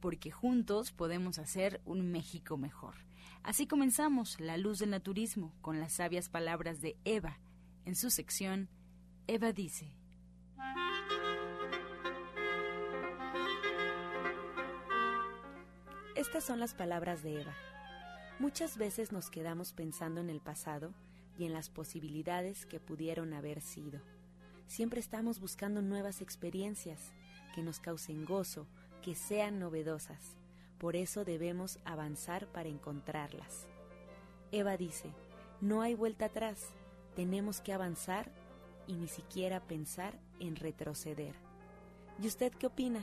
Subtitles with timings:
[0.00, 2.94] porque juntos podemos hacer un México mejor.
[3.42, 7.38] Así comenzamos La Luz del Naturismo con las sabias palabras de Eva.
[7.84, 8.68] En su sección,
[9.26, 9.94] Eva dice.
[16.14, 17.54] Estas son las palabras de Eva.
[18.38, 20.92] Muchas veces nos quedamos pensando en el pasado
[21.38, 24.00] y en las posibilidades que pudieron haber sido.
[24.66, 27.12] Siempre estamos buscando nuevas experiencias
[27.54, 28.66] que nos causen gozo,
[29.08, 30.36] que sean novedosas.
[30.76, 33.66] Por eso debemos avanzar para encontrarlas.
[34.52, 35.14] Eva dice,
[35.62, 36.74] no hay vuelta atrás,
[37.16, 38.30] tenemos que avanzar
[38.86, 41.34] y ni siquiera pensar en retroceder.
[42.22, 43.02] ¿Y usted qué opina?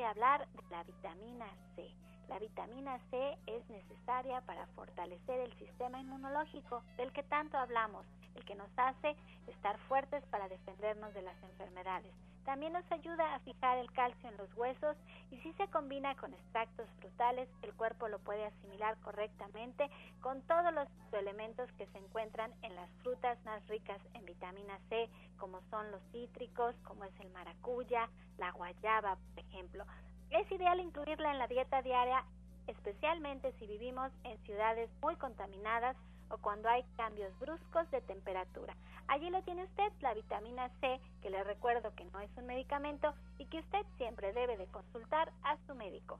[0.07, 1.87] Hablar de la vitamina C.
[2.29, 8.43] La vitamina C es necesaria para fortalecer el sistema inmunológico del que tanto hablamos, el
[8.45, 9.15] que nos hace
[9.47, 12.13] estar fuertes para defendernos de las enfermedades.
[12.47, 14.95] También nos ayuda a fijar el calcio en los huesos
[15.31, 19.89] y si se combina con extractos frutales, el cuerpo lo puede asimilar correctamente
[20.21, 25.09] con todos los elementos que se encuentran en las frutas más ricas en vitamina C,
[25.37, 29.83] como son los cítricos, como es el maracuya, la guayaba, por ejemplo.
[30.29, 32.23] Es ideal incluirla en la dieta diaria,
[32.67, 35.97] especialmente si vivimos en ciudades muy contaminadas
[36.29, 38.73] o cuando hay cambios bruscos de temperatura.
[39.07, 43.13] Allí lo tiene usted, la vitamina C, que le recuerdo que no es un medicamento
[43.37, 46.19] y que usted siempre debe de consultar a su médico.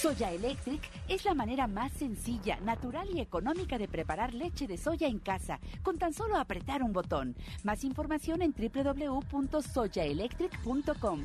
[0.00, 5.08] Soya Electric es la manera más sencilla, natural y económica de preparar leche de soya
[5.08, 7.34] en casa, con tan solo apretar un botón.
[7.64, 11.24] Más información en www.soyaelectric.com.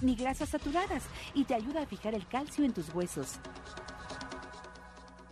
[0.00, 1.04] ni grasas saturadas
[1.34, 3.38] y te ayuda a fijar el calcio en tus huesos.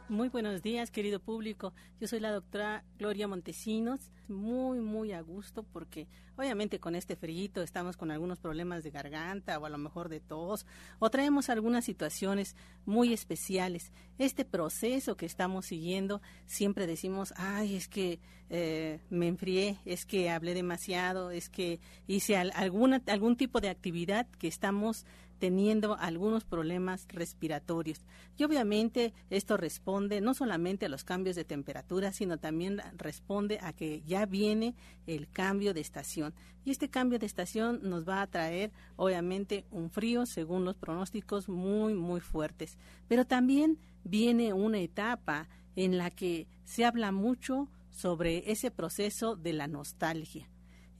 [0.08, 1.74] Muy buenos días, querido público.
[2.00, 4.10] Yo soy la doctora Gloria Montesinos.
[4.26, 9.58] Muy, muy a gusto porque obviamente con este frío estamos con algunos problemas de garganta
[9.58, 10.64] o a lo mejor de tos
[10.98, 13.92] o traemos algunas situaciones muy especiales.
[14.18, 18.18] Este proceso que estamos siguiendo siempre decimos, ay, es que
[18.48, 24.26] eh, me enfrié, es que hablé demasiado, es que hice alguna, algún tipo de actividad
[24.38, 25.04] que estamos
[25.38, 28.00] teniendo algunos problemas respiratorios.
[28.36, 33.72] Y obviamente esto responde no solamente a los cambios de temperatura, sino también responde a
[33.72, 34.74] que ya viene
[35.06, 36.34] el cambio de estación.
[36.64, 41.48] Y este cambio de estación nos va a traer obviamente un frío, según los pronósticos,
[41.48, 42.76] muy, muy fuertes.
[43.08, 49.52] Pero también viene una etapa en la que se habla mucho sobre ese proceso de
[49.52, 50.48] la nostalgia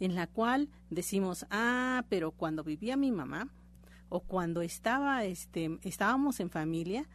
[0.00, 3.48] en la cual decimos, ah, pero cuando vivía mi mamá,
[4.08, 7.08] o cuando estaba, este, estábamos en familia,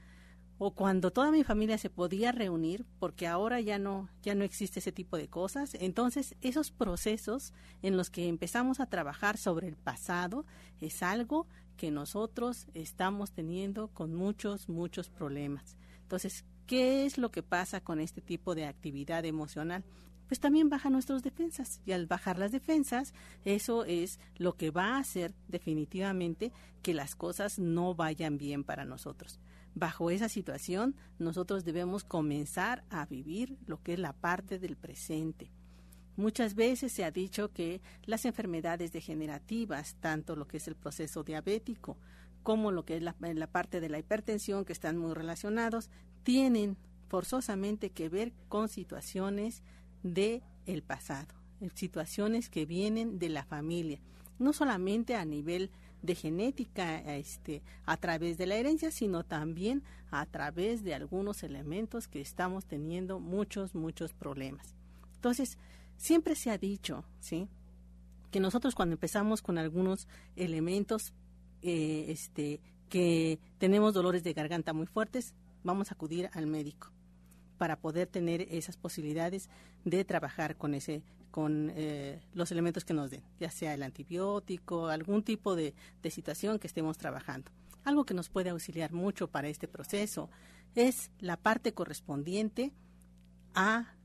[0.58, 4.80] o cuando toda mi familia se podía reunir, porque ahora ya no, ya no existe
[4.80, 5.76] ese tipo de cosas.
[5.76, 10.46] Entonces, esos procesos en los que empezamos a trabajar sobre el pasado
[10.80, 15.76] es algo que nosotros estamos teniendo con muchos, muchos problemas.
[16.02, 19.84] Entonces, ¿qué es lo que pasa con este tipo de actividad emocional?
[20.28, 23.14] Pues también baja nuestras defensas y al bajar las defensas,
[23.46, 28.86] eso es lo que va a hacer definitivamente que las cosas no vayan bien para
[28.86, 29.40] nosotros.
[29.76, 35.52] Bajo esa situación, nosotros debemos comenzar a vivir lo que es la parte del presente.
[36.16, 41.24] Muchas veces se ha dicho que las enfermedades degenerativas, tanto lo que es el proceso
[41.24, 41.98] diabético
[42.44, 43.14] como lo que es la,
[43.48, 45.90] parte de la hipertensión, que están muy relacionados,
[46.24, 46.78] tienen
[47.08, 49.64] forzosamente que ver con situaciones
[50.04, 51.34] de el pasado,
[51.74, 54.00] situaciones que vienen de la familia,
[54.40, 55.72] no solamente a nivel
[56.02, 62.08] de genética este, a través de la herencia, sino también a través de algunos elementos
[62.08, 64.76] que estamos teniendo muchos, muchos problemas.
[65.16, 65.58] Entonces,
[65.96, 67.48] siempre se ha dicho, ¿sí?
[68.32, 71.14] Que nosotros cuando empezamos con algunos elementos
[71.62, 72.60] eh, este,
[72.90, 75.34] que tenemos dolores de garganta muy fuertes,
[75.64, 76.93] vamos a acudir al médico
[77.64, 79.48] para poder tener esas posibilidades
[79.86, 81.02] de trabajar con ese
[81.32, 86.12] con eh, los elementos que nos den, ya sea el antibiótico, algún tipo de, de
[86.12, 87.52] situación que estemos trabajando.
[87.86, 90.30] Algo que nos puede auxiliar mucho para este proceso
[90.76, 92.74] es la parte correspondiente
[93.56, 93.96] a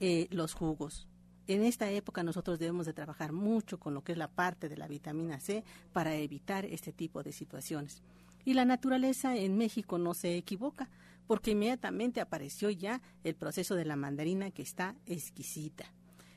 [0.00, 1.06] eh, los jugos.
[1.46, 4.78] En esta época nosotros debemos de trabajar mucho con lo que es la parte de
[4.78, 5.62] la vitamina C
[5.92, 8.02] para evitar este tipo de situaciones.
[8.44, 10.88] Y la naturaleza en México no se equivoca,
[11.26, 15.86] porque inmediatamente apareció ya el proceso de la mandarina que está exquisita.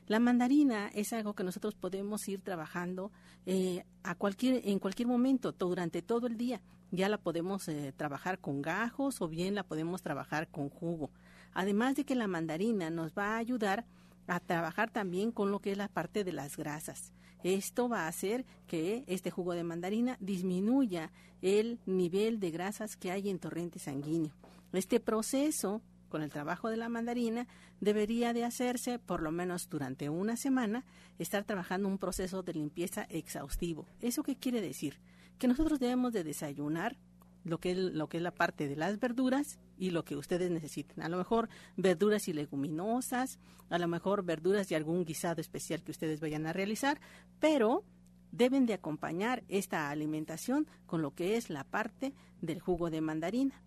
[0.06, 3.12] La mandarina es algo que nosotros podemos ir trabajando
[3.46, 6.60] eh, a cualquier, en cualquier momento, durante todo el día.
[6.90, 11.10] Ya la podemos eh, trabajar con gajos o bien la podemos trabajar con jugo.
[11.52, 13.86] Además de que la mandarina nos va a ayudar
[14.26, 17.12] a trabajar también con lo que es la parte de las grasas.
[17.44, 23.10] Esto va a hacer que este jugo de mandarina disminuya el nivel de grasas que
[23.10, 24.39] hay en torrente sanguíneo.
[24.72, 27.46] Este proceso con el trabajo de la mandarina,
[27.80, 30.84] debería de hacerse por lo menos durante una semana,
[31.18, 33.86] estar trabajando un proceso de limpieza exhaustivo.
[34.02, 35.00] ¿Eso qué quiere decir?
[35.38, 36.98] Que nosotros debemos de desayunar
[37.44, 40.50] lo que, es, lo que es la parte de las verduras y lo que ustedes
[40.50, 41.02] necesiten.
[41.02, 43.38] A lo mejor verduras y leguminosas,
[43.70, 47.00] a lo mejor verduras y algún guisado especial que ustedes vayan a realizar,
[47.38, 47.84] pero
[48.30, 52.12] deben de acompañar esta alimentación con lo que es la parte
[52.42, 53.62] del jugo de mandarina.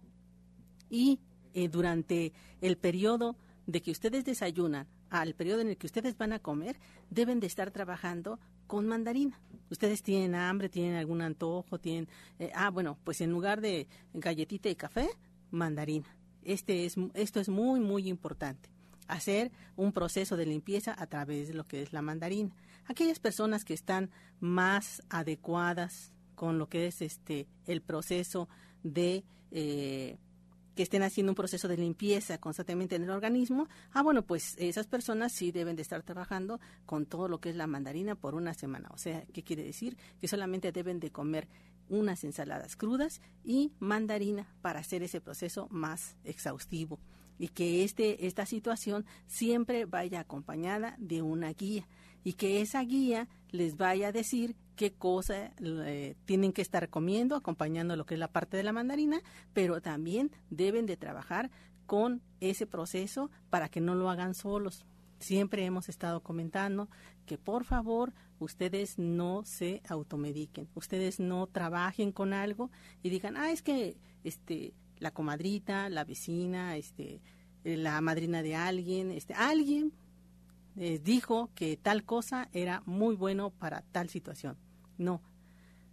[0.94, 1.19] Y
[1.56, 3.36] eh, durante el periodo
[3.66, 6.80] de que ustedes desayunan al periodo en el que ustedes van a comer,
[7.10, 9.42] deben de estar trabajando con mandarina.
[9.72, 12.07] Ustedes tienen hambre, tienen algún antojo, tienen...
[12.38, 15.10] Eh, ah, bueno, pues en lugar de galletita y café,
[15.50, 16.16] mandarina.
[16.44, 18.69] Este es, esto es muy, muy importante.
[19.07, 22.56] Hacer un proceso de limpieza a través de lo que es la mandarina.
[22.86, 28.48] Aquellas personas que están más adecuadas con lo que es este el proceso
[28.84, 30.18] de eh,
[30.75, 34.88] que estén haciendo un proceso de limpieza constantemente en el organismo, ah, bueno, pues esas
[34.88, 38.54] personas sí deben de estar trabajando con todo lo que es la mandarina por una
[38.54, 38.90] semana.
[38.94, 39.98] O sea, ¿qué quiere decir?
[40.20, 41.48] Que solamente deben de comer
[41.90, 47.00] unas ensaladas crudas y mandarina para hacer ese proceso más exhaustivo
[47.38, 51.88] y que este, esta situación siempre vaya acompañada de una guía
[52.24, 57.36] y que esa guía les vaya a decir qué cosa eh, tienen que estar comiendo,
[57.36, 59.22] acompañando lo que es la parte de la mandarina,
[59.54, 61.52] pero también deben de trabajar
[61.86, 64.86] con ese proceso para que no lo hagan solos.
[65.19, 66.90] Siempre hemos estado comentando
[67.26, 72.71] que por favor ustedes no se automediquen, ustedes no trabajen con algo
[73.02, 77.21] y digan, ah, es que este, la comadrita, la vecina, este,
[77.64, 79.94] la madrina de alguien, este, alguien
[80.76, 84.57] eh, dijo que tal cosa era muy bueno para tal situación.
[84.97, 85.21] No.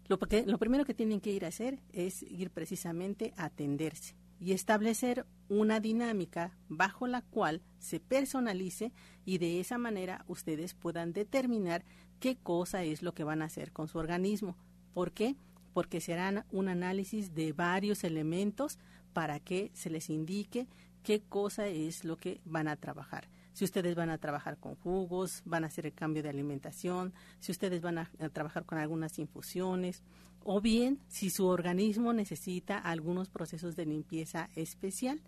[0.09, 4.53] Lo, lo primero que tienen que ir a hacer es ir precisamente a atenderse y
[4.53, 8.93] establecer una dinámica bajo la cual se personalice
[9.25, 11.85] y de esa manera ustedes puedan determinar
[12.19, 14.57] qué cosa es lo que van a hacer con su organismo.
[14.95, 15.37] ¿Por qué?
[15.75, 18.79] Porque serán un análisis de varios elementos
[19.13, 20.67] para que se les indique
[21.03, 23.29] qué cosa es lo que van a trabajar
[23.61, 27.53] si ustedes van a trabajar con jugos, van a hacer el cambio de alimentación, si
[27.53, 30.03] ustedes van a, trabajar con algunas infusiones,
[30.43, 35.21] o bien si su organismo necesita algunos procesos de limpieza especial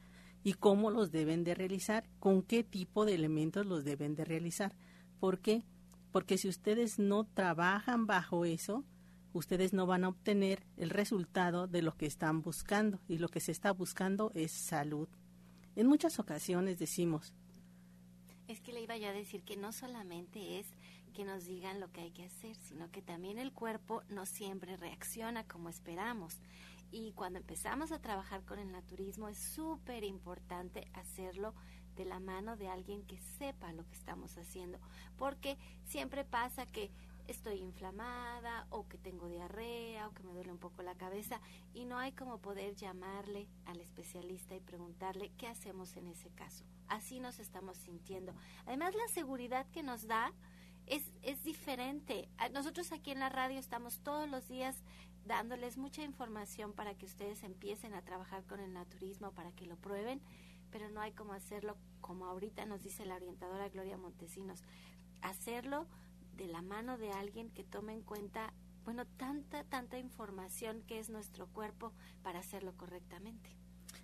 [0.43, 4.75] y cómo los deben de realizar, con qué tipo de elementos los deben de realizar.
[5.21, 5.63] ¿Por qué?
[6.11, 8.83] Porque si ustedes no trabajan bajo eso,
[9.35, 13.41] ustedes no van a obtener el resultado de lo que están buscando y lo que
[13.41, 15.07] se está buscando es salud.
[15.77, 17.35] En muchas ocasiones decimos,
[18.49, 20.67] es que le iba yo a decir que no solamente es
[21.13, 24.77] que nos digan lo que hay que hacer, sino que también el cuerpo no siempre
[24.77, 26.41] reacciona como esperamos.
[26.91, 31.55] Y cuando empezamos a trabajar con el naturismo es súper importante hacerlo
[31.97, 34.79] de la mano de alguien que sepa lo que estamos haciendo,
[35.17, 36.91] porque siempre pasa que
[37.33, 41.41] estoy inflamada o que tengo diarrea o que me duele un poco la cabeza
[41.75, 46.65] y no hay como poder llamarle al especialista y preguntarle qué hacemos en ese caso.
[46.89, 48.35] Así nos estamos sintiendo.
[48.67, 50.33] Además, la seguridad que nos da
[50.87, 52.29] es, es diferente.
[52.53, 54.77] Nosotros aquí en la radio estamos todos los días
[55.25, 59.77] dándoles mucha información para que ustedes empiecen a trabajar con el naturismo, para que lo
[59.77, 60.21] prueben
[60.73, 64.65] pero no hay como hacerlo como ahorita nos dice la orientadora Gloria Montesinos,
[65.21, 65.87] hacerlo
[66.37, 68.53] de la mano de alguien que tome en cuenta,
[68.85, 73.57] bueno, tanta, tanta información que es nuestro cuerpo para hacerlo correctamente.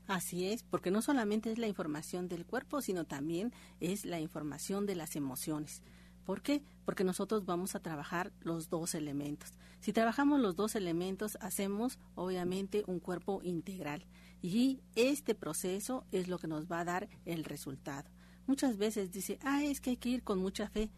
[0.07, 4.87] Así es, porque no solamente es la información del cuerpo, sino también es la información
[4.87, 5.83] de las emociones.
[6.25, 6.63] ¿Por qué?
[6.85, 9.53] Porque nosotros vamos a trabajar los dos elementos.
[9.81, 14.05] Si trabajamos los dos elementos, hacemos obviamente un cuerpo integral.
[14.43, 18.11] Y este proceso es lo que nos va a dar el resultado.
[18.47, 20.91] Muchas veces dice, ah, es que hay que ir con mucha fe.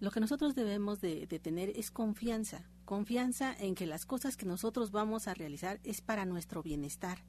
[0.00, 4.90] Lo que nosotros debemos de, tener es confianza, confianza en que las cosas que nosotros
[4.90, 7.24] vamos a realizar es para nuestro bienestar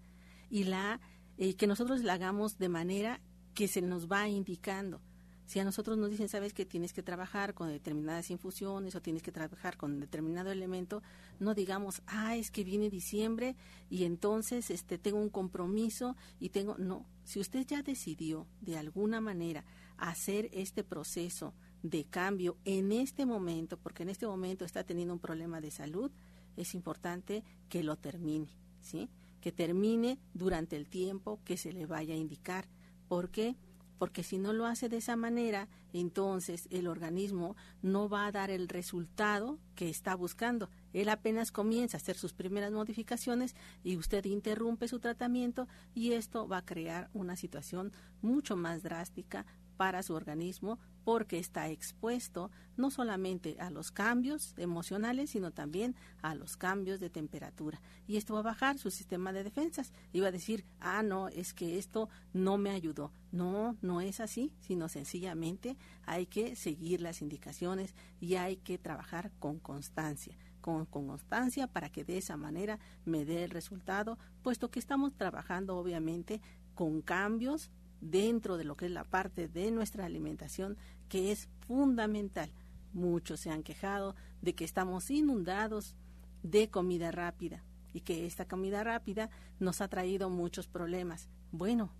[0.50, 1.00] y la
[1.38, 3.22] que nosotros la hagamos de manera
[3.53, 5.01] que se nos va indicando.
[5.45, 9.22] Si a nosotros nos dicen, sabes que tienes que trabajar con determinadas infusiones o tienes
[9.22, 11.03] que trabajar con determinado elemento,
[11.39, 13.55] no digamos, ah, es que viene diciembre
[13.88, 19.22] y entonces este tengo un compromiso y tengo no, si usted ya decidió de alguna
[19.22, 19.65] manera
[19.98, 21.53] hacer este proceso
[21.89, 26.12] de cambio en este momento, porque en este momento está teniendo un problema de salud,
[26.58, 28.48] es importante que lo termine,
[28.82, 29.10] ¿sí?
[29.39, 32.68] Que termine durante el tiempo que se le vaya a indicar.
[33.08, 33.56] ¿Por qué?
[33.98, 38.50] porque si no lo hace de esa manera, entonces el organismo no va a dar
[38.50, 40.70] el resultado que está buscando.
[40.94, 46.48] Él apenas comienza a hacer sus primeras modificaciones y usted interrumpe su tratamiento y esto
[46.48, 49.46] va a crear una situación mucho más drástica
[49.77, 56.33] para su organismo porque está expuesto no solamente a los cambios emocionales, sino también a
[56.33, 57.79] los cambios de temperatura.
[58.07, 59.93] Y esto va a bajar su sistema de defensas.
[60.12, 63.13] Y va a decir, ah, no, es que esto no me ayudó.
[63.31, 69.31] No, no es así, sino sencillamente hay que seguir las indicaciones y hay que trabajar
[69.39, 70.35] con constancia.
[70.59, 75.13] Con, con, constancia para que de esa manera me dé el resultado, puesto que estamos
[75.13, 76.41] trabajando obviamente
[76.74, 77.69] con cambios
[78.12, 80.77] dentro de lo que es la parte de nuestra alimentación
[81.09, 82.51] que es fundamental.
[82.93, 85.95] Muchos se han quejado de que estamos inundados
[86.43, 91.29] de comida rápida y que esta comida rápida nos ha traído muchos problemas.
[91.51, 91.91] Bueno,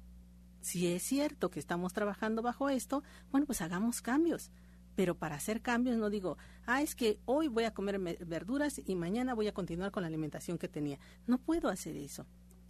[0.62, 4.52] si es cierto que estamos trabajando bajo esto, bueno, pues hagamos cambios.
[4.96, 8.96] Pero para hacer cambios no digo, ah, es que hoy voy a comer verduras y
[8.96, 11.00] mañana voy a continuar con la alimentación que tenía.
[11.28, 12.26] No puedo hacer eso.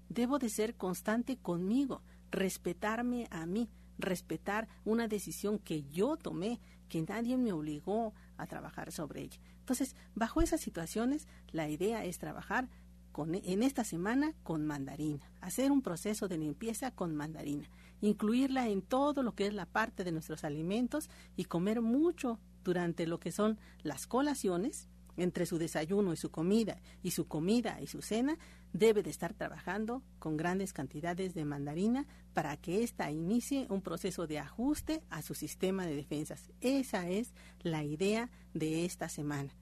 [0.10, 2.02] Debo de ser constante conmigo
[2.36, 8.92] respetarme a mí, respetar una decisión que yo tomé, que nadie me obligó a trabajar
[8.92, 9.40] sobre ella.
[9.60, 12.70] Entonces, bajo esas situaciones, la idea es trabajar
[13.12, 17.70] con, en esta semana con mandarina, hacer un proceso de limpieza con mandarina,
[18.02, 23.08] incluirla en todo lo que es la parte de nuestros alimentos y comer mucho durante
[23.08, 27.88] lo que son las colaciones, entre su desayuno y su comida y su comida y
[27.88, 28.38] su cena,
[28.78, 34.28] debe de estar trabajando con grandes cantidades de mandarina para que ésta inicie un proceso
[34.28, 36.52] de ajuste a su sistema de defensas.
[36.60, 39.56] Esa es la idea de esta semana.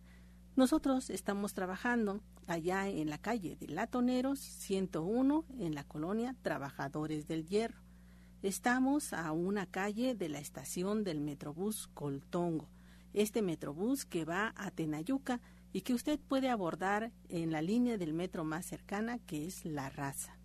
[0.55, 7.46] Nosotros estamos trabajando allá en la calle de Latoneros 101 en la colonia Trabajadores del
[7.46, 7.84] Hierro.
[8.41, 12.67] Estamos a una calle de la estación del Metrobús Coltongo
[13.13, 15.39] este Metrobús que va a Tenayuca
[15.74, 19.89] y que usted puede abordar en la línea del metro más cercana que es La
[19.89, 20.38] Raza.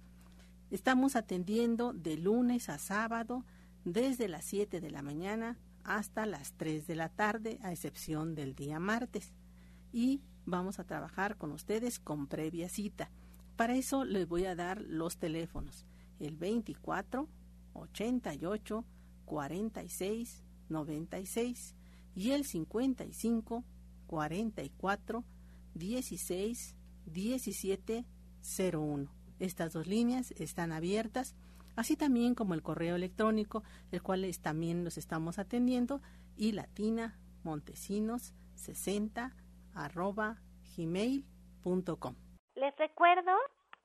[0.70, 3.44] Estamos atendiendo de lunes a sábado
[3.85, 8.54] desde las 7 de la mañana hasta las 3 de la tarde, a excepción del
[8.54, 9.32] día martes.
[9.92, 13.11] Y vamos a trabajar con ustedes con previa cita.
[13.56, 15.87] Para eso les voy a dar los teléfonos.
[16.20, 17.28] El 24
[17.75, 18.85] 88
[19.25, 21.75] 46 96
[22.14, 23.64] y el 55
[24.09, 25.23] 44
[25.75, 28.05] 16 17
[28.43, 29.09] 01.
[29.38, 31.37] Estas dos líneas están abiertas,
[31.77, 33.62] así también como el correo electrónico,
[33.93, 36.00] el cual también los estamos atendiendo,
[36.37, 39.37] y latina montesinos 60
[39.75, 40.38] arroba
[40.77, 42.17] gmail.com.
[42.57, 43.31] Les recuerdo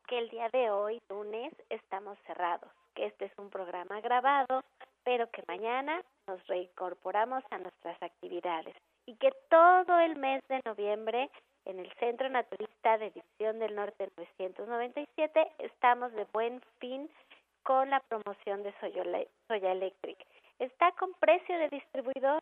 [0.08, 4.64] que el día de hoy, lunes, estamos cerrados, que este es un programa grabado
[5.04, 8.76] pero que mañana nos reincorporamos a nuestras actividades.
[9.06, 11.30] Y que todo el mes de noviembre
[11.66, 17.10] en el Centro Naturista de División del Norte 997 estamos de buen fin
[17.64, 20.18] con la promoción de Soya Electric.
[20.60, 22.42] Está con precio de distribuidor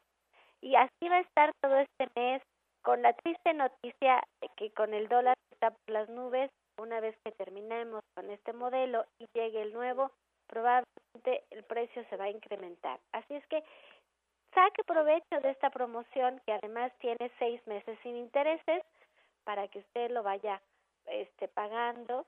[0.62, 2.41] y así va a estar todo este mes
[2.82, 7.15] con la triste noticia de que con el dólar está por las nubes, una vez
[7.24, 10.12] que terminemos con este modelo y llegue el nuevo,
[10.48, 13.00] probablemente el precio se va a incrementar.
[13.12, 13.63] Así es que
[14.53, 18.84] saque provecho de esta promoción que además tiene seis meses sin intereses
[19.43, 20.62] para que usted lo vaya
[21.05, 22.25] este, pagando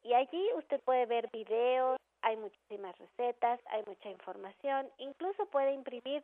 [0.06, 6.22] y allí usted puede ver videos, hay muchísimas recetas, hay mucha información, incluso puede imprimir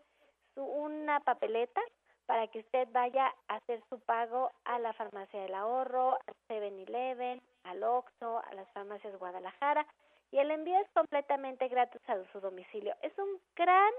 [0.54, 1.80] su, una papeleta
[2.26, 7.42] para que usted vaya a hacer su pago a la farmacia del ahorro, al 7-Eleven,
[7.64, 9.84] al Oxxo, a las farmacias Guadalajara
[10.30, 12.94] y el envío es completamente gratis a su domicilio.
[13.02, 13.92] Es un gran,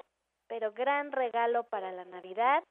[0.48, 2.64] pero gran regalo para la Navidad.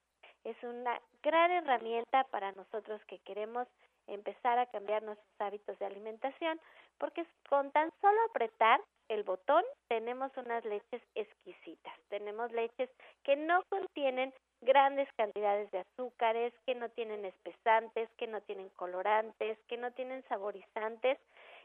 [0.44, 3.68] Es una gran herramienta para nosotros que queremos
[4.08, 6.60] empezar a cambiar nuestros hábitos de alimentación,
[7.02, 11.92] porque con tan solo apretar el botón tenemos unas leches exquisitas.
[12.08, 12.88] Tenemos leches
[13.24, 19.58] que no contienen grandes cantidades de azúcares, que no tienen espesantes, que no tienen colorantes,
[19.66, 21.18] que no tienen saborizantes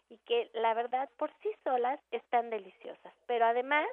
[0.10, 3.14] y que la verdad por sí solas están deliciosas.
[3.28, 3.88] Pero además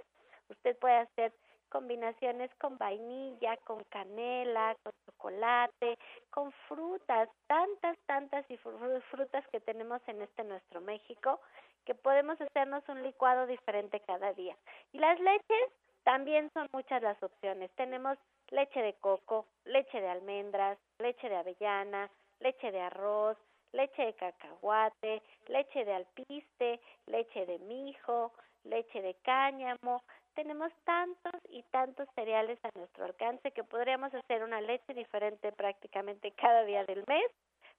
[0.48, 1.30] usted puede hacer
[1.74, 5.98] combinaciones con vainilla, con canela, con chocolate,
[6.30, 11.40] con frutas, tantas, tantas y frutas que tenemos en este nuestro México,
[11.84, 14.56] que podemos hacernos un licuado diferente cada día.
[14.92, 15.68] Y las leches
[16.04, 17.72] también son muchas las opciones.
[17.74, 18.18] Tenemos
[18.50, 23.36] leche de coco, leche de almendras, leche de avellana, leche de arroz,
[23.72, 28.32] leche de cacahuate, leche de alpiste, leche de mijo,
[28.62, 30.04] leche de cáñamo.
[30.34, 36.32] Tenemos tantos y tantos cereales a nuestro alcance que podríamos hacer una leche diferente prácticamente
[36.32, 37.30] cada día del mes.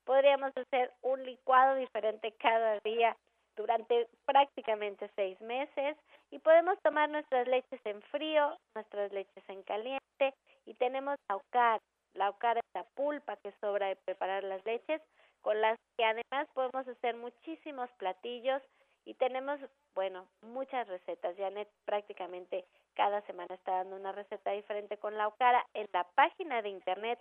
[0.05, 3.17] Podríamos hacer un licuado diferente cada día
[3.57, 5.97] durante prácticamente seis meses
[6.31, 10.33] y podemos tomar nuestras leches en frío, nuestras leches en caliente
[10.65, 11.81] y tenemos aucar.
[12.13, 15.01] La aucar es la pulpa que sobra de preparar las leches
[15.41, 18.61] con las que además podemos hacer muchísimos platillos
[19.05, 19.59] y tenemos,
[19.93, 21.37] bueno, muchas recetas.
[21.37, 22.65] Janet prácticamente
[22.95, 27.19] cada semana está dando una receta diferente con la aucara en la página de internet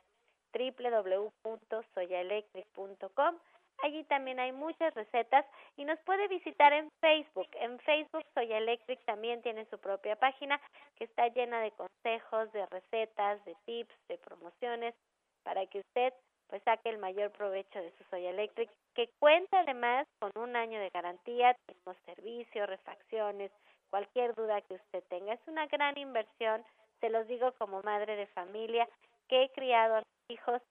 [0.53, 3.39] www.soyaelectric.com
[3.83, 5.45] Allí también hay muchas recetas
[5.77, 7.49] y nos puede visitar en Facebook.
[7.55, 10.61] En Facebook Soya Electric también tiene su propia página
[10.97, 14.95] que está llena de consejos, de recetas, de tips, de promociones
[15.43, 16.15] para que usted
[16.49, 20.79] pues saque el mayor provecho de su Soya Electric que cuenta además con un año
[20.79, 23.51] de garantía, tenemos servicio, refacciones,
[23.91, 25.35] cualquier duda que usted tenga.
[25.35, 26.65] Es una gran inversión,
[27.01, 28.89] se los digo como madre de familia
[29.29, 30.63] que he criado a mis hijos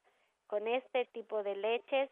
[0.47, 2.09] con este tipo de leches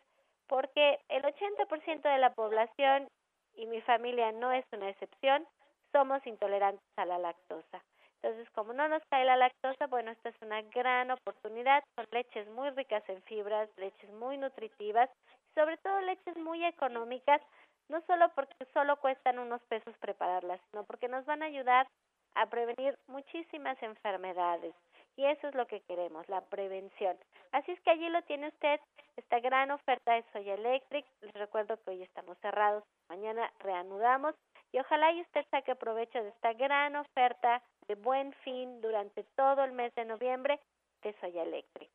[0.52, 3.08] porque el 80% de la población,
[3.56, 5.48] y mi familia no es una excepción,
[5.94, 7.82] somos intolerantes a la lactosa.
[8.24, 11.84] Entonces, como no nos cae la lactosa, bueno, esta es una gran oportunidad.
[11.96, 15.10] Son leches muy ricas en fibras, leches muy nutritivas,
[15.56, 17.42] sobre todo leches muy económicas,
[17.90, 21.88] no solo porque solo cuestan unos pesos prepararlas, sino porque nos van a ayudar
[22.36, 24.76] a prevenir muchísimas enfermedades.
[25.18, 27.18] Y eso es lo que queremos, la prevención.
[27.52, 28.80] Así es que allí lo tiene usted,
[29.18, 31.06] esta gran oferta de Soya Electric.
[31.22, 34.36] Les recuerdo que hoy estamos cerrados, mañana reanudamos
[34.72, 39.66] y ojalá y usted saque provecho de esta gran oferta de buen fin durante todo
[39.66, 40.62] el mes de noviembre
[41.04, 41.90] de Soya Electric.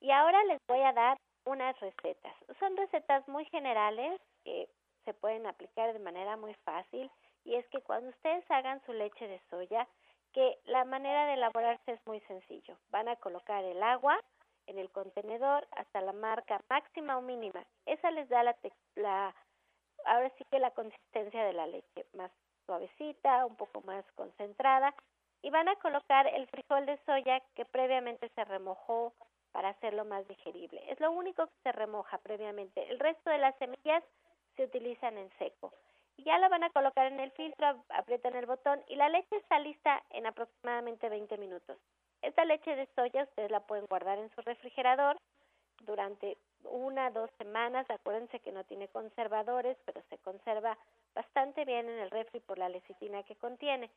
[0.00, 2.34] Y ahora les voy a dar unas recetas.
[2.58, 4.68] Son recetas muy generales que
[5.06, 7.10] se pueden aplicar de manera muy fácil
[7.46, 9.88] y es que cuando ustedes hagan su leche de soya,
[10.34, 12.76] que la manera de elaborarse es muy sencillo.
[12.90, 14.20] Van a colocar el agua
[14.66, 17.64] en el contenedor hasta la marca máxima o mínima.
[17.86, 18.54] Esa les da la,
[18.96, 19.34] la
[20.04, 22.30] ahora sí que la consistencia de la leche más
[22.66, 24.94] suavecita, un poco más concentrada
[25.42, 29.14] y van a colocar el frijol de soya que previamente se remojó
[29.52, 30.82] para hacerlo más digerible.
[30.90, 32.88] Es lo único que se remoja previamente.
[32.90, 34.04] El resto de las semillas
[34.56, 35.72] se utilizan en seco
[36.24, 39.58] ya la van a colocar en el filtro, aprietan el botón y la leche está
[39.58, 41.78] lista en aproximadamente 20 minutos.
[42.22, 45.16] Esta leche de soya ustedes la pueden guardar en su refrigerador
[45.82, 47.88] durante una, dos semanas.
[47.88, 50.76] Acuérdense que no tiene conservadores, pero se conserva
[51.14, 53.90] bastante bien en el refri por la lecitina que contiene.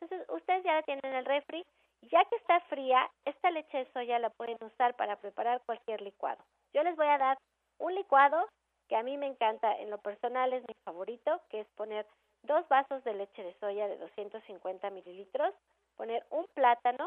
[0.00, 1.66] Entonces, ustedes ya la tienen en el refri.
[2.02, 6.42] Ya que está fría, esta leche de soya la pueden usar para preparar cualquier licuado.
[6.72, 7.38] Yo les voy a dar
[7.78, 8.48] un licuado
[8.88, 12.06] que a mí me encanta, en lo personal es mi favorito, que es poner
[12.42, 15.54] dos vasos de leche de soya de 250 mililitros,
[15.96, 17.06] poner un plátano,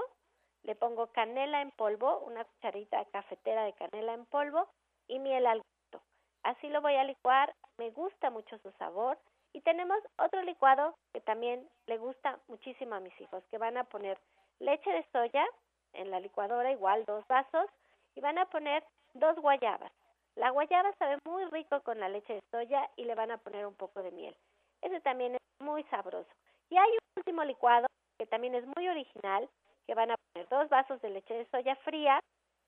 [0.62, 4.69] le pongo canela en polvo, una cucharita cafetera de canela en polvo
[5.08, 6.06] y miel al gusto.
[6.43, 9.17] Así lo voy a licuar, me gusta mucho su sabor
[9.53, 13.83] y tenemos otro licuado que también le gusta muchísimo a mis hijos, que van a
[13.83, 14.19] poner
[14.59, 15.45] leche de soya
[15.93, 17.67] en la licuadora, igual dos vasos,
[18.15, 19.91] y van a poner dos guayabas.
[20.35, 23.67] La guayaba sabe muy rico con la leche de soya y le van a poner
[23.67, 24.35] un poco de miel.
[24.81, 26.29] Ese también es muy sabroso.
[26.69, 27.85] Y hay un último licuado
[28.17, 29.47] que también es muy original,
[29.85, 32.19] que van a poner dos vasos de leche de soya fría,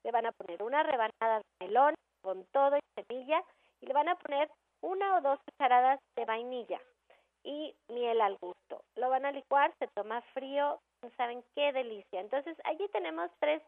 [0.04, 3.42] le van a poner una rebanada de melón con todo y semilla
[3.80, 4.48] y le van a poner
[4.86, 6.80] una o dos cucharadas de vainilla
[7.42, 8.82] y miel al gusto.
[8.94, 10.80] Lo van a licuar, se toma frío,
[11.16, 12.20] saben qué delicia.
[12.20, 13.62] Entonces allí tenemos tres,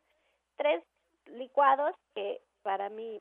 [0.57, 0.83] tres
[1.27, 3.21] licuados que para mi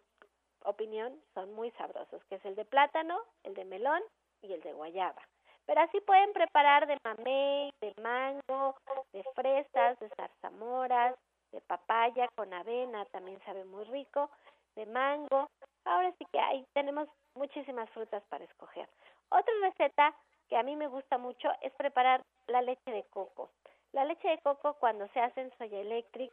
[0.64, 4.02] opinión son muy sabrosos, que es el de plátano, el de melón
[4.42, 5.22] y el de guayaba.
[5.66, 8.76] Pero así pueden preparar de mamey, de mango,
[9.12, 11.16] de fresas, de zarzamoras,
[11.52, 14.30] de papaya con avena, también sabe muy rico,
[14.78, 15.50] de mango.
[15.84, 18.88] Ahora sí que hay, tenemos muchísimas frutas para escoger.
[19.30, 20.16] Otra receta
[20.48, 23.50] que a mí me gusta mucho es preparar la leche de coco.
[23.92, 26.32] La leche de coco cuando se hace en Soya Electric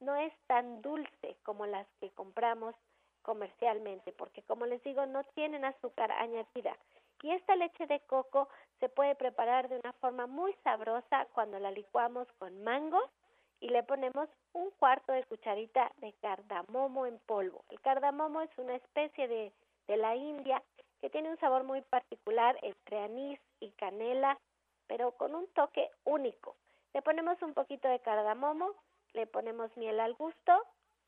[0.00, 2.74] no es tan dulce como las que compramos
[3.22, 6.76] comercialmente, porque como les digo, no tienen azúcar añadida.
[7.22, 11.70] Y esta leche de coco se puede preparar de una forma muy sabrosa cuando la
[11.70, 13.00] licuamos con mango
[13.60, 17.64] y le ponemos un cuarto de cucharita de cardamomo en polvo.
[17.70, 19.52] El cardamomo es una especie de,
[19.86, 20.62] de la India
[21.00, 24.38] que tiene un sabor muy particular entre anís y canela,
[24.86, 26.56] pero con un toque único.
[26.94, 28.74] Le ponemos un poquito de cardamomo,
[29.12, 30.52] le ponemos miel al gusto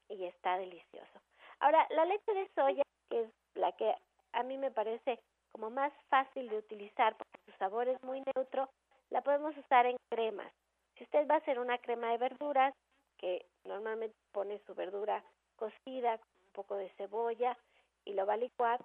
[0.08, 1.20] y está delicioso.
[1.60, 3.94] Ahora, la leche de soya, que es la que
[4.32, 5.18] a mí me parece
[5.52, 8.68] como más fácil de utilizar porque su sabor es muy neutro,
[9.10, 10.52] la podemos usar en cremas.
[10.98, 12.74] Si usted va a hacer una crema de verduras,
[13.18, 15.22] que normalmente pone su verdura
[15.54, 17.56] cocida un poco de cebolla
[18.04, 18.84] y lo va a licuar,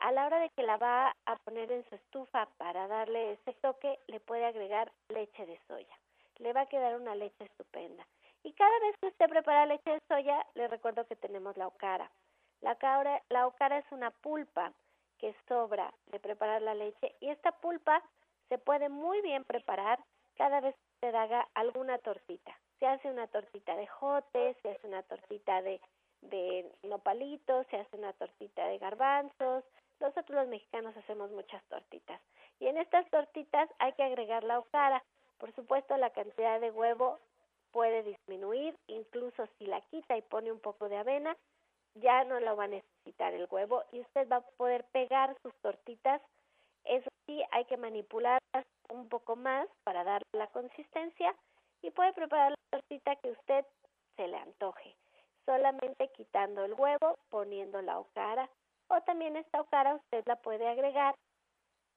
[0.00, 3.54] a la hora de que la va a poner en su estufa para darle ese
[3.54, 5.98] toque, le puede agregar leche de soya.
[6.36, 8.06] Le va a quedar una leche estupenda.
[8.44, 12.10] Y cada vez que usted prepara leche de soya, le recuerdo que tenemos la ocara.
[12.60, 14.72] La, cara, la ocara es una pulpa
[15.18, 18.02] que sobra de preparar la leche y esta pulpa
[18.48, 19.98] se puede muy bien preparar
[20.36, 22.58] cada vez usted haga alguna tortita.
[22.80, 25.80] Se hace una tortita de jote, se hace una tortita de,
[26.22, 29.64] de nopalitos, se hace una tortita de garbanzos.
[30.00, 32.20] Nosotros los mexicanos hacemos muchas tortitas.
[32.58, 35.04] Y en estas tortitas hay que agregar la ocara.
[35.38, 37.20] Por supuesto, la cantidad de huevo
[37.70, 41.36] puede disminuir, incluso si la quita y pone un poco de avena,
[41.94, 45.54] ya no lo va a necesitar el huevo y usted va a poder pegar sus
[45.62, 46.20] tortitas.
[46.84, 48.37] Eso sí, hay que manipularlas
[48.90, 51.34] un poco más para darle la consistencia
[51.82, 53.64] y puede preparar la tortita que usted
[54.16, 54.96] se le antoje,
[55.44, 58.48] solamente quitando el huevo, poniendo la ocara
[58.88, 61.14] o también esta ocara usted la puede agregar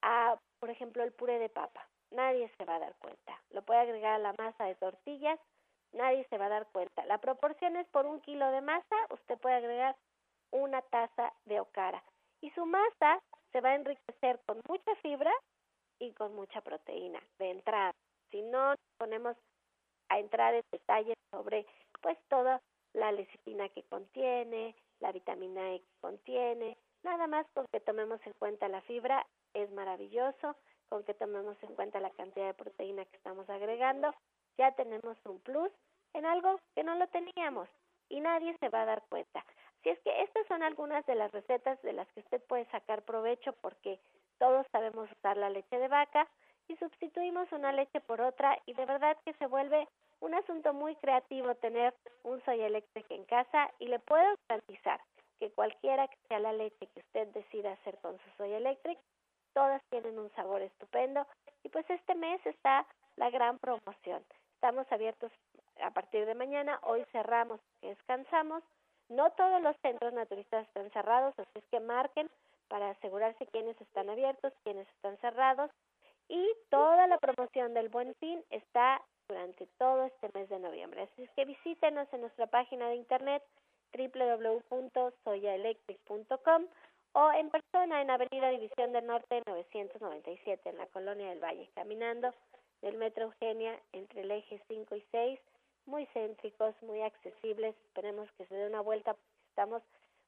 [0.02, 1.88] a, por ejemplo, el puré de papa.
[2.10, 3.40] Nadie se va a dar cuenta.
[3.50, 5.38] Lo puede agregar a la masa de tortillas
[5.92, 7.04] nadie se va a dar cuenta.
[7.06, 9.96] La proporción es por un kilo de masa, usted puede agregar
[10.50, 12.02] una taza de okara.
[12.40, 13.20] Y su masa
[13.52, 15.32] se va a enriquecer con mucha fibra
[16.02, 17.92] y con mucha proteína de entrada.
[18.30, 19.36] Si no ponemos
[20.08, 21.64] a entrar en detalles sobre
[22.00, 22.60] pues toda
[22.92, 28.32] la lecitina que contiene, la vitamina E que contiene, nada más con que tomemos en
[28.38, 30.56] cuenta la fibra es maravilloso,
[30.88, 34.12] con que tomemos en cuenta la cantidad de proteína que estamos agregando
[34.58, 35.70] ya tenemos un plus
[36.14, 37.68] en algo que no lo teníamos
[38.08, 39.44] y nadie se va a dar cuenta.
[39.82, 43.02] Si es que estas son algunas de las recetas de las que usted puede sacar
[43.02, 43.98] provecho porque
[44.42, 46.26] todos sabemos usar la leche de vaca
[46.66, 49.86] y sustituimos una leche por otra y de verdad que se vuelve
[50.18, 55.00] un asunto muy creativo tener un soya eléctrica en casa y le puedo garantizar
[55.38, 59.00] que cualquiera que sea la leche que usted decida hacer con su soya eléctrica,
[59.54, 61.24] todas tienen un sabor estupendo
[61.62, 64.24] y pues este mes está la gran promoción.
[64.54, 65.30] Estamos abiertos
[65.80, 66.80] a partir de mañana.
[66.82, 68.64] Hoy cerramos, descansamos.
[69.08, 72.28] No todos los centros naturistas están cerrados, así es que marquen
[72.72, 75.70] para asegurarse quiénes están abiertos, quiénes están cerrados.
[76.26, 81.02] Y toda la promoción del Buen Fin está durante todo este mes de noviembre.
[81.02, 83.42] Así es que visítenos en nuestra página de internet
[83.92, 86.66] www.soyaelectric.com
[87.12, 92.32] o en persona en Avenida División del Norte 997 en la Colonia del Valle, caminando
[92.80, 95.38] del Metro Eugenia entre el eje 5 y 6,
[95.84, 97.76] muy céntricos, muy accesibles.
[97.84, 99.14] Esperemos que se dé una vuelta.
[99.50, 99.82] Estamos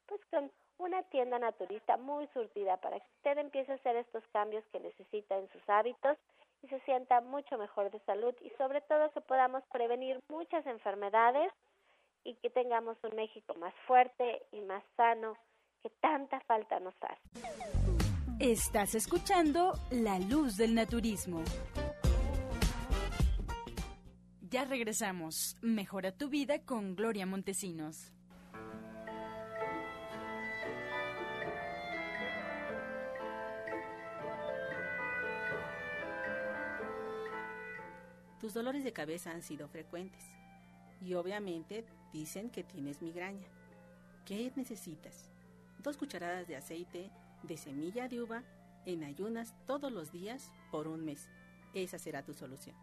[0.05, 4.63] pues con una tienda naturista muy surtida para que usted empiece a hacer estos cambios
[4.71, 6.17] que necesita en sus hábitos
[6.63, 11.51] y se sienta mucho mejor de salud y sobre todo que podamos prevenir muchas enfermedades
[12.23, 15.35] y que tengamos un México más fuerte y más sano
[15.81, 17.45] que tanta falta nos hace.
[18.39, 21.41] Estás escuchando La Luz del Naturismo.
[24.41, 25.57] Ya regresamos.
[25.61, 28.11] Mejora tu vida con Gloria Montesinos.
[38.45, 40.23] Tus dolores de cabeza han sido frecuentes
[41.01, 43.47] y obviamente dicen que tienes migraña.
[44.23, 45.31] ¿Qué necesitas?
[45.81, 47.09] Dos cucharadas de aceite
[47.41, 48.43] de semilla de uva
[48.85, 51.27] en ayunas todos los días por un mes.
[51.73, 52.75] Esa será tu solución.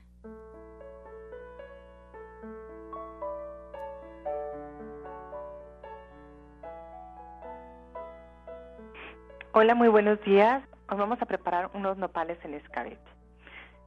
[9.63, 10.63] Hola, muy buenos días.
[10.89, 12.97] Hoy vamos a preparar unos nopales en escabeche.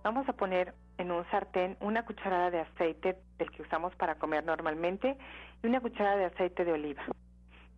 [0.03, 4.43] Vamos a poner en un sartén una cucharada de aceite del que usamos para comer
[4.43, 5.17] normalmente
[5.63, 7.01] y una cucharada de aceite de oliva.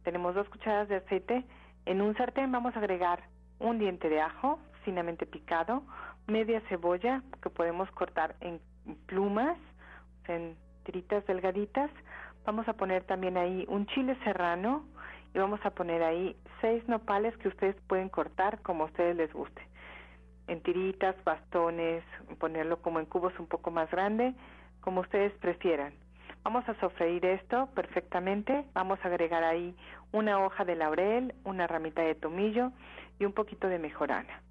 [0.03, 1.45] Tenemos dos cucharadas de aceite.
[1.85, 3.23] En un sartén vamos a agregar
[3.59, 5.81] un diente de ajo finamente picado,
[6.27, 8.59] media cebolla que podemos cortar en
[9.05, 9.57] plumas,
[10.27, 11.89] en tiritas delgaditas.
[12.45, 14.83] Vamos a poner también ahí un chile serrano
[15.35, 19.33] y vamos a poner ahí seis nopales que ustedes pueden cortar como a ustedes les
[19.33, 19.61] guste.
[20.47, 22.03] En tiritas, bastones,
[22.39, 24.33] ponerlo como en cubos un poco más grande,
[24.79, 25.93] como ustedes prefieran.
[26.43, 28.63] Vamos a sofreír esto perfectamente.
[28.73, 29.75] Vamos a agregar ahí
[30.13, 32.71] una hoja de laurel, una ramita de tomillo
[33.19, 34.41] y un poquito de mejorana.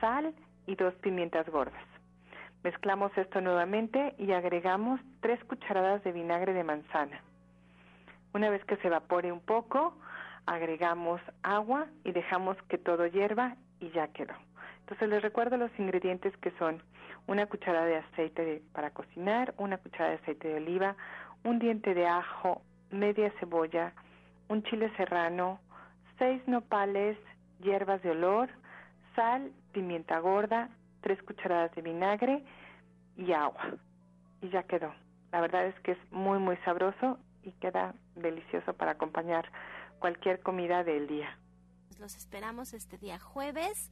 [0.00, 0.32] Sal
[0.66, 1.84] y dos pimientas gordas.
[2.62, 7.20] Mezclamos esto nuevamente y agregamos tres cucharadas de vinagre de manzana.
[8.32, 9.96] Una vez que se evapore un poco,
[10.50, 14.34] agregamos agua y dejamos que todo hierva y ya quedó.
[14.80, 16.82] Entonces les recuerdo los ingredientes que son
[17.28, 20.96] una cucharada de aceite para cocinar, una cucharada de aceite de oliva,
[21.44, 23.92] un diente de ajo, media cebolla,
[24.48, 25.60] un chile serrano,
[26.18, 27.16] seis nopales,
[27.60, 28.48] hierbas de olor,
[29.14, 30.68] sal, pimienta gorda,
[31.00, 32.42] tres cucharadas de vinagre
[33.16, 33.74] y agua.
[34.42, 34.92] Y ya quedó.
[35.30, 39.48] La verdad es que es muy, muy sabroso y queda delicioso para acompañar
[40.00, 41.38] cualquier comida del día.
[42.00, 43.90] Los esperamos este día jueves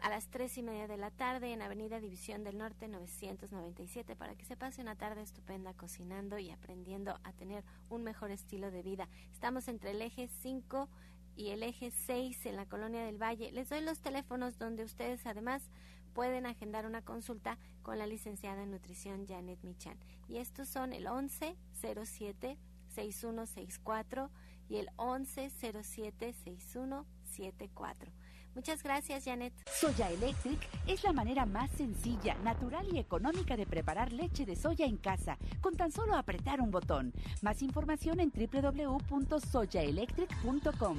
[0.00, 4.36] a las tres y media de la tarde en Avenida División del Norte 997 para
[4.36, 8.82] que se pase una tarde estupenda cocinando y aprendiendo a tener un mejor estilo de
[8.82, 9.08] vida.
[9.32, 10.88] Estamos entre el eje 5
[11.36, 13.50] y el eje 6 en la Colonia del Valle.
[13.50, 15.68] Les doy los teléfonos donde ustedes además
[16.14, 19.98] pueden agendar una consulta con la licenciada en nutrición Janet Michan.
[20.28, 22.56] Y estos son el 1107
[22.88, 24.30] 6164
[24.68, 28.12] y el 1107 6174.
[28.54, 29.52] Muchas gracias, Janet.
[29.72, 34.86] Soya Electric es la manera más sencilla, natural y económica de preparar leche de soya
[34.86, 37.12] en casa, con tan solo apretar un botón.
[37.40, 40.98] Más información en www.soyaelectric.com.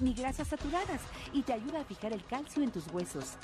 [0.00, 1.00] ni grasas saturadas
[1.32, 3.36] y te ayuda a fijar el calcio en tus huesos.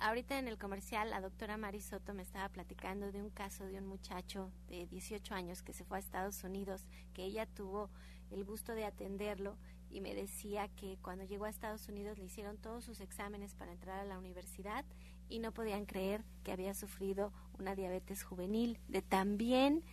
[0.00, 3.78] Ahorita en el comercial la doctora Mari Soto me estaba platicando de un caso de
[3.78, 7.90] un muchacho de 18 años que se fue a Estados Unidos, que ella tuvo
[8.30, 9.56] el gusto de atenderlo
[9.90, 13.72] y me decía que cuando llegó a Estados Unidos le hicieron todos sus exámenes para
[13.72, 14.84] entrar a la universidad
[15.28, 19.84] y no podían creer que había sufrido una diabetes juvenil, de tan bien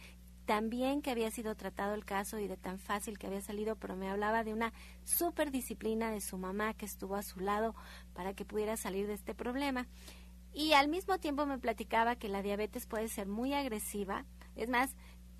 [0.45, 3.95] también que había sido tratado el caso y de tan fácil que había salido, pero
[3.95, 7.75] me hablaba de una super disciplina de su mamá que estuvo a su lado
[8.13, 9.87] para que pudiera salir de este problema.
[10.53, 14.95] Y al mismo tiempo me platicaba que la diabetes puede ser muy agresiva, es más,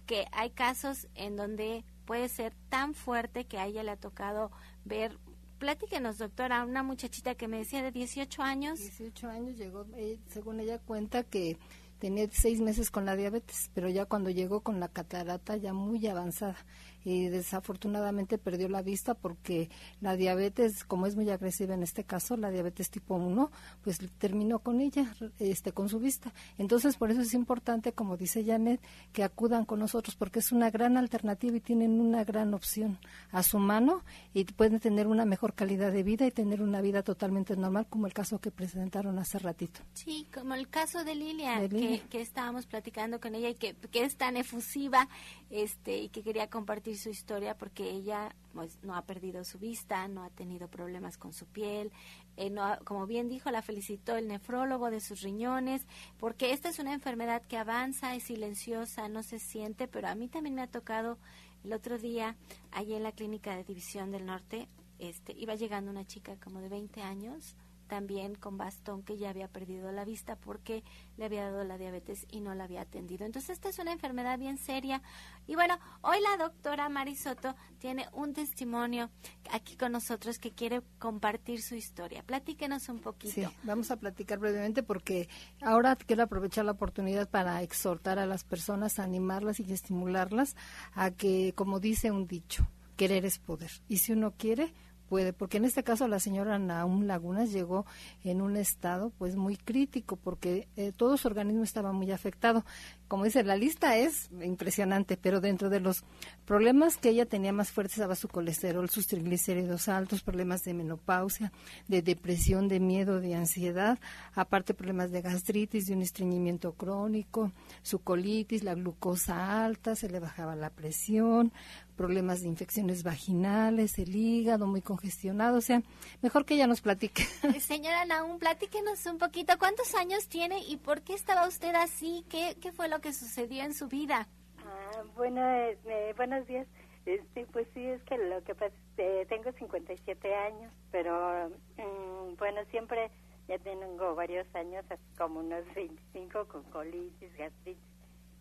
[0.06, 4.52] que hay casos en donde puede ser tan fuerte que a ella le ha tocado
[4.84, 5.18] ver
[5.58, 8.78] Platíquenos, doctora, una muchachita que me decía de 18 años.
[8.78, 11.58] 18 años llegó, eh, según ella cuenta que
[12.00, 16.06] tenía seis meses con la diabetes, pero ya cuando llegó con la catarata ya muy
[16.08, 16.58] avanzada
[17.06, 19.70] y desafortunadamente perdió la vista porque
[20.02, 23.52] la diabetes, como es muy agresiva en este caso, la diabetes tipo 1,
[23.84, 26.34] pues terminó con ella, este, con su vista.
[26.58, 28.82] Entonces, por eso es importante, como dice Janet,
[29.14, 32.98] que acudan con nosotros porque es una gran alternativa y tienen una gran opción
[33.32, 37.04] a su mano y pueden tener una mejor calidad de vida y tener una vida
[37.04, 39.82] totalmente normal, como el caso que presentaron hace ratito.
[39.94, 44.04] Sí, como el caso de Lilia, Que, que, estábamos platicando con ella y que, que
[44.04, 45.08] es tan efusiva
[45.52, 50.08] este, y que quería compartir su historia porque ella pues, no ha perdido su vista,
[50.08, 51.92] no ha tenido problemas con su piel,
[52.38, 55.86] eh, no como bien dijo, la felicitó el nefrólogo de sus riñones,
[56.20, 60.28] porque esta es una enfermedad que avanza, es silenciosa, no se siente, pero a mí
[60.28, 61.18] también me ha tocado.
[61.64, 62.36] El otro día,
[62.72, 64.68] allí en la clínica de División del Norte,
[65.00, 67.56] este, iba llegando una chica como de 20 años,
[67.88, 70.84] también con bastón que ya había perdido la vista porque
[71.18, 73.26] le había dado la diabetes y no la había atendido.
[73.26, 75.02] Entonces esta es una enfermedad bien seria.
[75.48, 79.10] Y bueno, hoy la doctora Marisoto tiene un testimonio
[79.52, 82.24] aquí con nosotros que quiere compartir su historia.
[82.24, 83.34] Platíquenos un poquito.
[83.34, 85.30] Sí, vamos a platicar brevemente porque
[85.62, 90.56] ahora quiero aprovechar la oportunidad para exhortar a las personas, animarlas y estimularlas
[90.94, 93.72] a que, como dice un dicho, querer es poder.
[93.88, 94.74] Y si uno quiere,
[95.10, 97.86] puede, porque en este caso la señora Naum Lagunas llegó
[98.24, 102.66] en un estado pues muy crítico porque eh, todo su organismo estaba muy afectado.
[103.08, 106.04] Como dice, la lista es impresionante, pero dentro de los
[106.46, 111.52] problemas que ella tenía más fuertes estaba su colesterol, sus triglicéridos altos, problemas de menopausia,
[111.88, 114.00] de depresión, de miedo, de ansiedad,
[114.34, 117.52] aparte problemas de gastritis, de un estreñimiento crónico,
[117.84, 121.54] su colitis, la glucosa alta, se le bajaba la presión,
[121.96, 125.82] problemas de infecciones vaginales, el hígado muy congestionado, o sea,
[126.22, 127.24] mejor que ella nos platique.
[127.44, 132.26] Eh, señora Naum, platíquenos un poquito, ¿cuántos años tiene y por qué estaba usted así?
[132.30, 134.28] ¿Qué, qué fue lo que sucedió en su vida?
[134.58, 136.68] Ah, bueno, eh, buenos días.
[137.06, 142.62] Este, pues sí, es que lo que pasa, eh, tengo 57 años, pero mm, bueno,
[142.72, 143.12] siempre
[143.48, 147.84] ya tengo varios años, así como unos 25 con colitis, gastritis,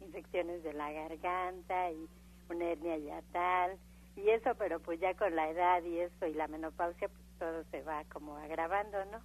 [0.00, 2.08] infecciones de la garganta y
[2.48, 3.78] una hernia yatal
[4.16, 7.64] y eso, pero pues ya con la edad y eso y la menopausia, pues todo
[7.70, 9.20] se va como agravando, ¿no?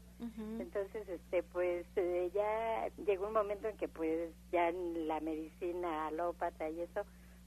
[0.59, 6.69] Entonces, este, pues eh, ya llegó un momento en que pues ya la medicina alópata
[6.69, 7.03] y eso,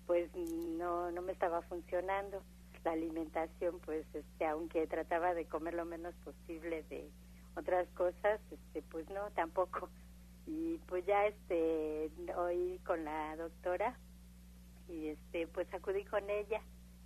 [0.06, 2.42] pues no, no me estaba funcionando.
[2.85, 7.08] La alimentación, pues, este, aunque trataba de comer lo menos posible de
[7.54, 9.88] otras cosas, este, pues no, tampoco.
[10.46, 13.96] Y pues ya, este, hoy con la doctora,
[14.88, 16.61] y este pues acudí con ella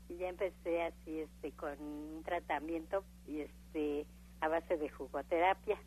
[0.09, 4.07] y ya empecé así este con un tratamiento y este
[4.41, 5.79] a base de jugoterapia.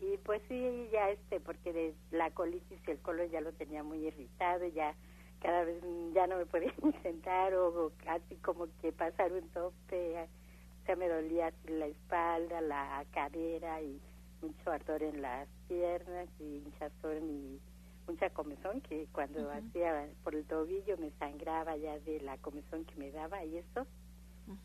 [0.00, 3.82] Y pues sí ya este porque de la colitis y el colon ya lo tenía
[3.82, 4.94] muy irritado ya
[5.40, 5.82] cada vez
[6.14, 11.08] ya no me podía sentar o, casi como que pasar un tope o sea me
[11.08, 14.00] dolía así la espalda la cadera y
[14.40, 17.60] mucho ardor en las piernas y hinchazón y
[18.10, 22.96] mucha comezón que cuando hacía por el tobillo me sangraba ya de la comezón que
[22.96, 23.86] me daba y eso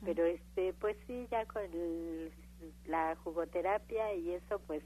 [0.04, 1.62] pero este pues sí ya con
[2.88, 4.82] la jugoterapia y eso pues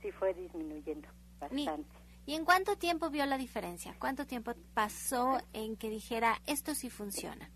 [0.00, 1.08] sí fue disminuyendo
[1.38, 3.96] bastante ¿Y en cuánto tiempo vio la diferencia?
[3.98, 7.50] ¿Cuánto tiempo pasó en que dijera esto sí funciona?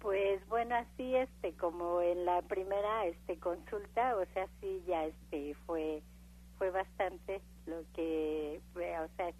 [0.00, 5.54] Pues bueno, así este como en la primera este consulta, o sea, sí ya este
[5.66, 6.02] fue
[6.58, 8.01] fue bastante lo que,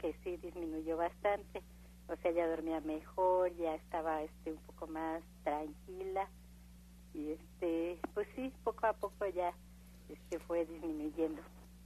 [0.03, 1.63] que sí disminuyó bastante,
[2.09, 6.29] o sea, ya dormía mejor, ya estaba este un poco más tranquila
[7.15, 9.55] y este, pues sí, poco a poco ya
[10.09, 11.41] este fue disminuyendo.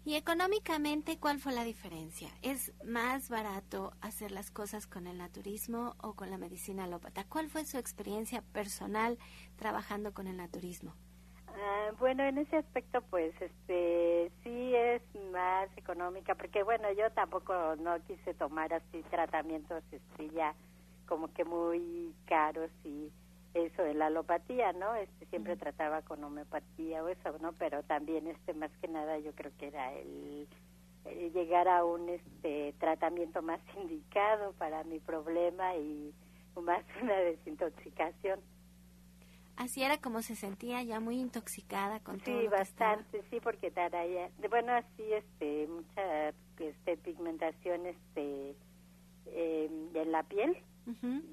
[0.04, 2.30] Y económicamente, ¿cuál fue la diferencia?
[2.40, 7.24] ¿Es más barato hacer las cosas con el naturismo o con la medicina alópata?
[7.24, 9.18] ¿Cuál fue su experiencia personal
[9.56, 10.94] trabajando con el naturismo?
[11.58, 15.02] Ah, bueno, en ese aspecto, pues, este, sí es
[15.32, 20.54] más económica, porque bueno, yo tampoco no quise tomar así tratamientos, este, ya
[21.06, 23.10] como que muy caros y
[23.54, 24.94] eso de la alopatía, ¿no?
[24.96, 27.52] Este siempre trataba con homeopatía o eso, ¿no?
[27.54, 30.46] Pero también este más que nada yo creo que era el,
[31.32, 36.12] llegar a un este tratamiento más indicado para mi problema y
[36.60, 38.40] más una desintoxicación.
[39.56, 42.40] Así era como se sentía ya muy intoxicada con todo.
[42.40, 46.28] Sí, bastante, sí, porque taraya, bueno, así este mucha
[46.58, 48.54] este pigmentación este
[49.26, 50.56] eh, en la piel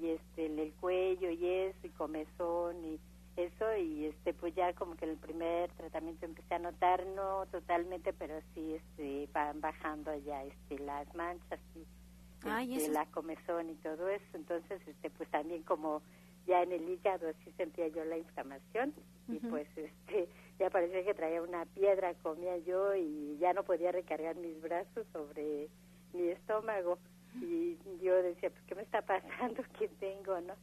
[0.02, 3.00] y este en el cuello y eso y comezón y
[3.36, 7.46] eso y este pues ya como que en el primer tratamiento empecé a notar no
[7.52, 13.76] totalmente pero sí este van bajando ya este las manchas y este, la comezón y
[13.76, 16.02] todo eso entonces este pues también como
[16.46, 18.94] ya en el hígado así sentía yo la inflamación
[19.28, 20.28] y pues este
[20.60, 25.06] ya parecía que traía una piedra comía yo y ya no podía recargar mis brazos
[25.14, 25.70] sobre
[26.14, 26.98] mi estómago.
[27.41, 30.54] Y yo decía pues qué me está pasando qué tengo no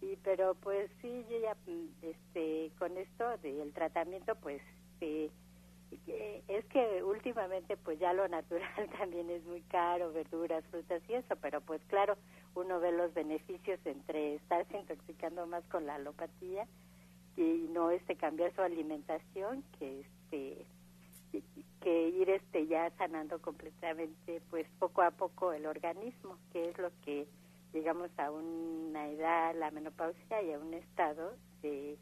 [0.00, 1.56] y pero pues sí yo ya
[2.02, 4.60] este con esto del tratamiento pues
[5.00, 5.30] este,
[6.48, 8.68] es que últimamente pues ya lo natural
[8.98, 12.16] también es muy caro verduras frutas y eso pero pues claro
[12.56, 16.66] uno ve los beneficios entre estarse intoxicando más con la alopatía
[17.36, 20.66] y no este cambiar su alimentación que este
[21.80, 26.90] que ir este ya sanando completamente pues poco a poco el organismo que es lo
[27.04, 27.28] que
[27.74, 31.98] llegamos a una edad la menopausia y a un estado de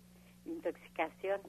[0.47, 1.41] intoxicación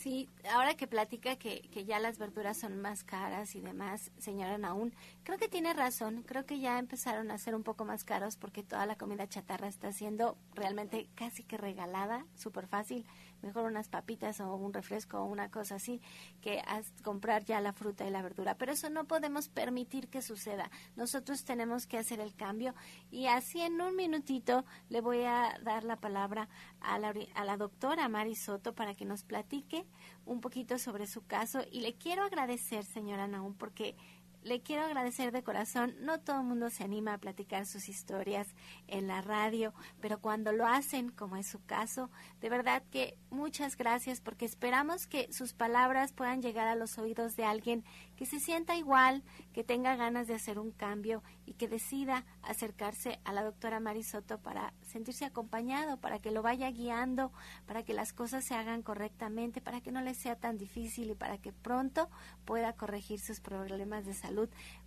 [0.00, 4.56] Sí, ahora que platica que, que ya las verduras son más caras y demás, señora
[4.56, 4.94] Naún,
[5.24, 6.22] creo que tiene razón.
[6.26, 9.68] Creo que ya empezaron a ser un poco más caros porque toda la comida chatarra
[9.68, 13.04] está siendo realmente casi que regalada, súper fácil
[13.42, 16.00] mejor unas papitas o un refresco o una cosa así,
[16.40, 16.62] que
[17.02, 18.54] comprar ya la fruta y la verdura.
[18.56, 20.70] Pero eso no podemos permitir que suceda.
[20.96, 22.74] Nosotros tenemos que hacer el cambio
[23.10, 26.48] y así en un minutito le voy a dar la palabra
[26.80, 29.86] a la, a la doctora Mari Soto para que nos platique
[30.24, 33.96] un poquito sobre su caso y le quiero agradecer, señora Naum, porque
[34.42, 35.94] le quiero agradecer de corazón.
[36.00, 38.48] No todo el mundo se anima a platicar sus historias
[38.86, 42.10] en la radio, pero cuando lo hacen, como es su caso,
[42.40, 47.36] de verdad que muchas gracias porque esperamos que sus palabras puedan llegar a los oídos
[47.36, 47.84] de alguien
[48.16, 49.22] que se sienta igual,
[49.52, 54.38] que tenga ganas de hacer un cambio y que decida acercarse a la doctora Marisoto
[54.38, 57.32] para sentirse acompañado, para que lo vaya guiando,
[57.66, 61.14] para que las cosas se hagan correctamente, para que no le sea tan difícil y
[61.14, 62.08] para que pronto
[62.44, 64.29] pueda corregir sus problemas de salud.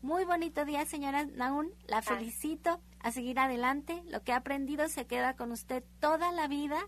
[0.02, 1.72] Muy bonito día, señora Naun.
[1.88, 4.02] La felicito a seguir adelante.
[4.08, 6.80] Lo que ha aprendido se queda con usted toda la vida,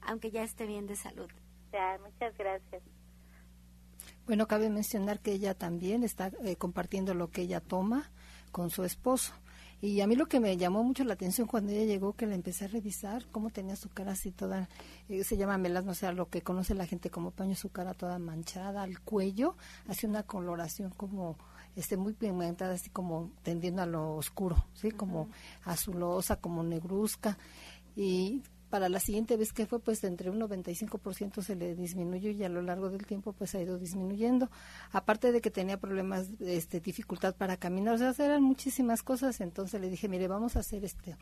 [0.00, 1.30] aunque ya esté bien de salud.
[1.72, 2.82] Ya, muchas gracias.
[4.26, 8.10] Bueno, cabe mencionar que ella también está eh, compartiendo lo que ella toma
[8.50, 9.34] con su esposo.
[9.82, 12.34] Y a mí lo que me llamó mucho la atención cuando ella llegó, que la
[12.34, 14.68] empecé a revisar, cómo tenía su cara así toda,
[15.08, 17.94] eh, se llama melasma, o sea, lo que conoce la gente como paño, su cara
[17.94, 19.56] toda manchada, al cuello,
[19.88, 21.38] hace una coloración como
[21.80, 24.90] este muy pigmentada, así como tendiendo a lo oscuro, ¿sí?
[24.90, 25.28] Como
[25.64, 27.38] azulosa, como negruzca.
[27.96, 32.44] Y para la siguiente vez que fue, pues entre un 95% se le disminuyó y
[32.44, 34.48] a lo largo del tiempo pues ha ido disminuyendo.
[34.92, 39.80] Aparte de que tenía problemas, este, dificultad para caminar, o sea, eran muchísimas cosas, entonces
[39.80, 41.16] le dije, mire, vamos a hacer este,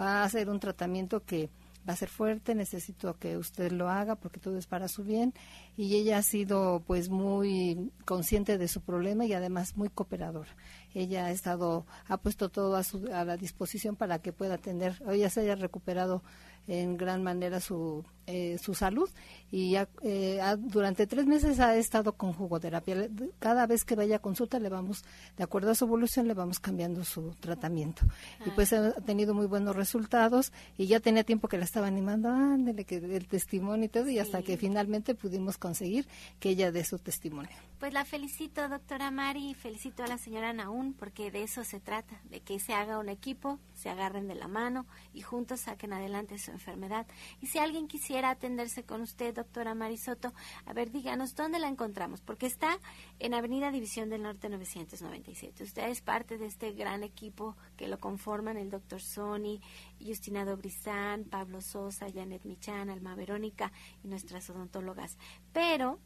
[0.00, 1.50] va a hacer un tratamiento que
[1.88, 5.34] va a ser fuerte, necesito que usted lo haga porque todo es para su bien
[5.76, 10.48] y ella ha sido pues muy consciente de su problema y además muy cooperadora.
[10.94, 15.02] Ella ha estado, ha puesto todo a, su, a la disposición para que pueda tener,
[15.08, 16.22] ella se haya recuperado
[16.66, 19.10] en gran manera su, eh, su salud
[19.50, 23.08] y eh, durante tres meses ha estado con jugoterapia.
[23.38, 25.04] Cada vez que vaya a consulta le vamos,
[25.36, 28.02] de acuerdo a su evolución, le vamos cambiando su tratamiento.
[28.46, 32.30] Y pues ha tenido muy buenos resultados y ya tenía tiempo que la estaba animando,
[32.30, 36.08] ándele, que el testimonio y todo, y hasta que finalmente pudimos conseguir
[36.40, 37.54] que ella dé su testimonio.
[37.78, 41.78] Pues la felicito, doctora Mari, y felicito a la señora Naún, porque de eso se
[41.78, 45.92] trata, de que se haga un equipo, se agarren de la mano y juntos saquen
[45.92, 47.06] adelante su enfermedad.
[47.40, 50.32] Y si alguien quisiera atenderse con usted, doctora Marisoto,
[50.66, 52.20] a ver, díganos, ¿dónde la encontramos?
[52.20, 52.78] Porque está
[53.18, 55.62] en Avenida División del Norte 997.
[55.62, 59.60] Usted es parte de este gran equipo que lo conforman el doctor Sony,
[60.00, 65.18] Justina Dobrizán, Pablo Sosa, Janet Michan, Alma Verónica y nuestras odontólogas.
[65.52, 65.98] Pero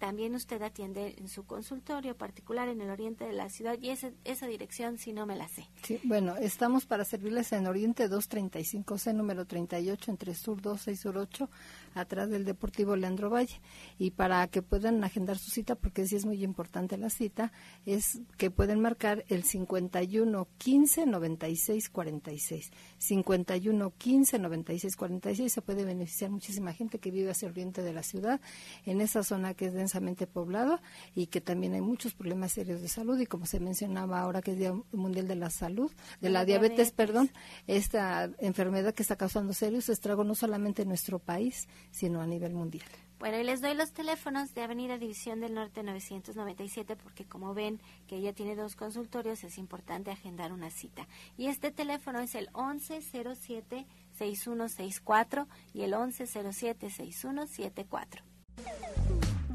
[0.00, 4.14] también usted atiende en su consultorio particular en el oriente de la ciudad y ese,
[4.24, 5.68] esa dirección si no me la sé.
[6.04, 11.50] Bueno, estamos para servirles en Oriente 235C, número 38, entre Sur 2, 6 Sur 8,
[11.94, 13.60] atrás del Deportivo Leandro Valle.
[13.98, 17.52] Y para que puedan agendar su cita, porque sí es muy importante la cita,
[17.84, 22.70] es que pueden marcar el 51 15 96 46.
[22.96, 27.92] 51 15 96 46 se puede beneficiar muchísima gente que vive hacia el oriente de
[27.92, 28.40] la ciudad,
[28.86, 30.80] en esa zona que es densamente poblada
[31.16, 34.52] y que también hay muchos problemas serios de salud y como se mencionaba ahora que
[34.52, 37.32] es Día Mundial de la Salud, de la, diabetes, perdón,
[37.66, 42.54] esta enfermedad que está causando serios estragos no solamente en nuestro país, sino a nivel
[42.54, 42.86] mundial.
[43.18, 47.80] Bueno, y les doy los teléfonos de Avenida División del Norte 997 porque como ven
[48.06, 51.08] que ella tiene dos consultorios es importante agendar una cita.
[51.36, 58.22] Y este teléfono es el 1107-6164 y el 1107-6174.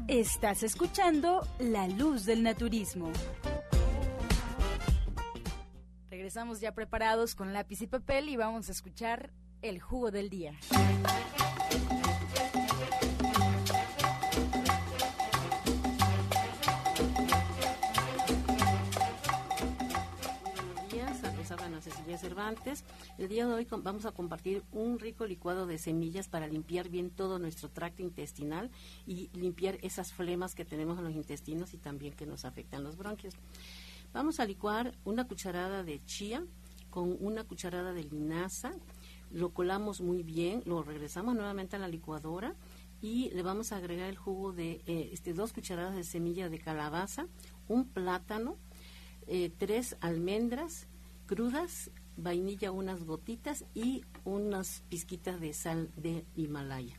[0.08, 3.10] Estás escuchando La Luz del Naturismo.
[6.08, 9.32] Regresamos ya preparados con lápiz y papel y vamos a escuchar
[9.62, 10.52] el jugo del día.
[22.16, 22.84] Cecilia Cervantes.
[23.18, 27.10] El día de hoy vamos a compartir un rico licuado de semillas para limpiar bien
[27.10, 28.70] todo nuestro tracto intestinal
[29.06, 32.96] y limpiar esas flemas que tenemos en los intestinos y también que nos afectan los
[32.96, 33.34] bronquios.
[34.14, 36.44] Vamos a licuar una cucharada de chía
[36.90, 38.72] con una cucharada de linaza,
[39.30, 42.54] lo colamos muy bien, lo regresamos nuevamente a la licuadora
[43.02, 46.58] y le vamos a agregar el jugo de eh, este, dos cucharadas de semilla de
[46.58, 47.26] calabaza,
[47.68, 48.56] un plátano,
[49.26, 50.88] eh, tres almendras,
[51.26, 56.98] crudas, vainilla unas gotitas y unas pizquitas de sal de Himalaya.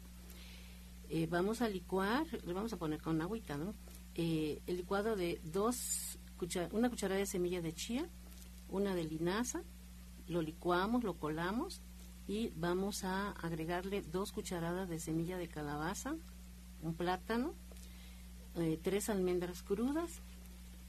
[1.09, 3.73] Eh, vamos a licuar, le vamos a poner con agüita, ¿no?
[4.15, 6.19] Eh, el licuado de dos,
[6.71, 8.09] una cucharada de semilla de chía,
[8.69, 9.61] una de linaza,
[10.27, 11.81] lo licuamos, lo colamos
[12.27, 16.15] y vamos a agregarle dos cucharadas de semilla de calabaza,
[16.81, 17.53] un plátano,
[18.55, 20.21] eh, tres almendras crudas,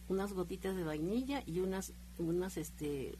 [0.09, 3.17] unas gotitas de vainilla y unas, unas este,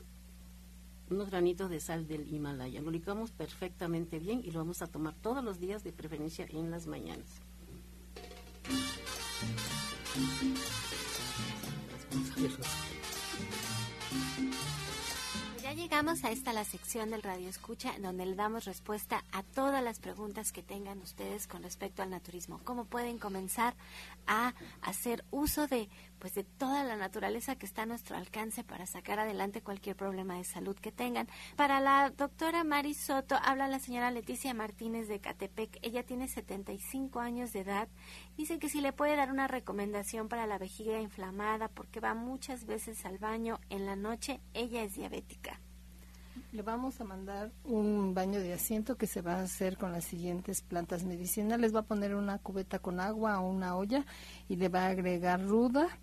[1.11, 2.81] unos granitos de sal del Himalaya.
[2.81, 6.71] Lo licuamos perfectamente bien y lo vamos a tomar todos los días, de preferencia en
[6.71, 7.41] las mañanas
[15.79, 20.01] llegamos a esta la sección del Radio Escucha, donde le damos respuesta a todas las
[20.01, 22.61] preguntas que tengan ustedes con respecto al naturismo.
[22.63, 23.75] ¿Cómo pueden comenzar
[24.27, 25.89] a hacer uso de,
[26.19, 30.37] pues, de toda la naturaleza que está a nuestro alcance para sacar adelante cualquier problema
[30.37, 31.29] de salud que tengan?
[31.57, 35.79] Para la doctora Mari Soto, habla la señora Leticia Martínez de Catepec.
[35.83, 37.89] Ella tiene 75 años de edad.
[38.37, 42.67] Dice que si le puede dar una recomendación para la vejiga inflamada, porque va muchas
[42.67, 44.41] veces al baño en la noche.
[44.55, 45.61] Ella es diabética.
[46.53, 50.05] Le vamos a mandar un baño de asiento que se va a hacer con las
[50.05, 51.75] siguientes plantas medicinales.
[51.75, 54.07] Va a poner una cubeta con agua o una olla
[54.49, 55.99] y le va a agregar ruda,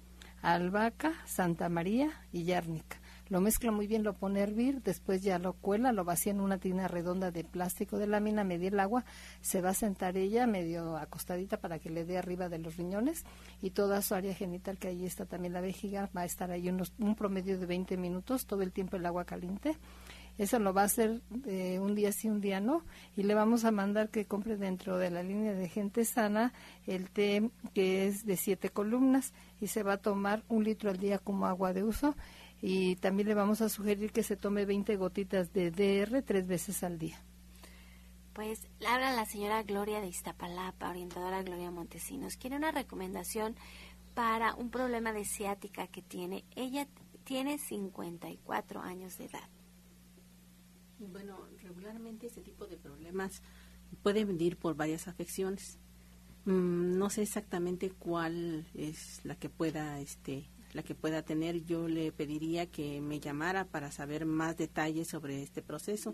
[0.54, 2.98] albahaca, santa maría y yárnica.
[3.30, 6.39] Lo mezcla muy bien, lo pone a hervir, después ya lo cuela, lo vacía en
[6.39, 9.04] una tina redonda de plástico de lámina, medir el agua,
[9.41, 13.24] se va a sentar ella medio acostadita para que le dé arriba de los riñones
[13.64, 16.70] y toda su área genital, que ahí está también la vejiga, va a estar ahí
[16.70, 19.76] unos, un promedio de 20 minutos, todo el tiempo el agua caliente
[20.38, 22.84] eso lo va a hacer eh, un día sí, un día no.
[23.16, 26.54] Y le vamos a mandar que compre dentro de la línea de gente sana
[26.86, 30.98] el té que es de siete columnas y se va a tomar un litro al
[30.98, 32.16] día como agua de uso.
[32.62, 36.84] Y también le vamos a sugerir que se tome 20 gotitas de DR tres veces
[36.84, 37.22] al día.
[38.34, 42.36] Pues habla la señora Gloria de Iztapalapa, orientadora Gloria Montesinos.
[42.36, 43.56] Quiere una recomendación
[44.14, 46.44] para un problema de ciática que tiene.
[46.56, 46.88] Ella
[47.24, 49.50] tiene 54 años de edad.
[51.00, 53.41] Bueno, regularmente este tipo de problemas
[54.02, 55.78] pueden venir por varias afecciones.
[56.46, 61.88] Mm, no sé exactamente cuál es la que pueda este la que pueda tener yo
[61.88, 66.14] le pediría que me llamara para saber más detalles sobre este proceso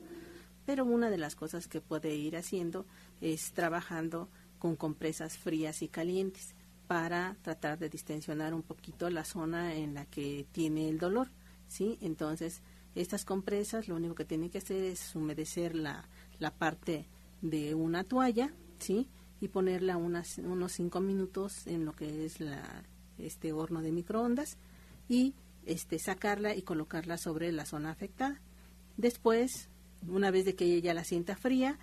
[0.66, 2.86] pero una de las cosas que puede ir haciendo
[3.20, 4.30] es trabajando
[4.60, 6.56] con compresas frías y calientes
[6.88, 11.30] para tratar de distensionar un poquito la zona en la que tiene el dolor
[11.68, 12.62] sí entonces
[12.96, 16.08] estas compresas lo único que tienen que hacer es humedecer la,
[16.40, 17.08] la parte
[17.42, 19.08] de una toalla, ¿sí?
[19.40, 22.84] Y ponerla unos cinco minutos en lo que es la,
[23.18, 24.58] este horno de microondas
[25.10, 25.34] y
[25.66, 28.40] este, sacarla y colocarla sobre la zona afectada.
[28.98, 29.70] Después,
[30.08, 31.80] una vez de que ella la sienta fría,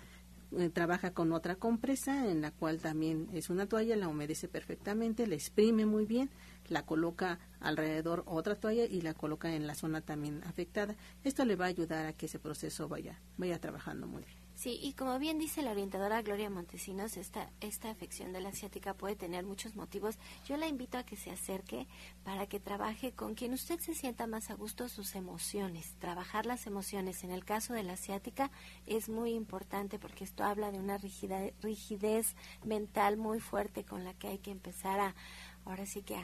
[0.57, 5.27] eh, trabaja con otra compresa en la cual también es una toalla, la humedece perfectamente,
[5.27, 6.29] la exprime muy bien,
[6.67, 10.95] la coloca alrededor otra toalla y la coloca en la zona también afectada.
[11.23, 14.38] Esto le va a ayudar a que ese proceso vaya, vaya trabajando muy bien.
[14.59, 18.93] Sí, y como bien dice la orientadora Gloria Montesinos, esta, esta afección de la asiática
[18.93, 20.17] puede tener muchos motivos.
[20.45, 21.87] Yo la invito a que se acerque
[22.25, 25.95] para que trabaje con quien usted se sienta más a gusto sus emociones.
[25.99, 28.51] Trabajar las emociones en el caso de la asiática
[28.85, 32.35] es muy importante porque esto habla de una rigidez,
[32.65, 35.15] mental muy fuerte con la que hay que empezar a,
[35.63, 36.17] ahora sí que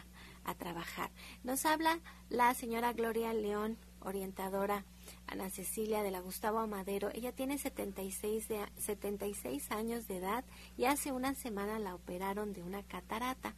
[0.43, 1.09] a trabajar.
[1.45, 4.83] Nos habla la señora Gloria León, orientadora
[5.27, 7.09] Ana Cecilia de la Gustavo Amadero.
[7.13, 10.45] Ella tiene 76, de, 76 años de edad
[10.77, 13.55] y hace una semana la operaron de una catarata.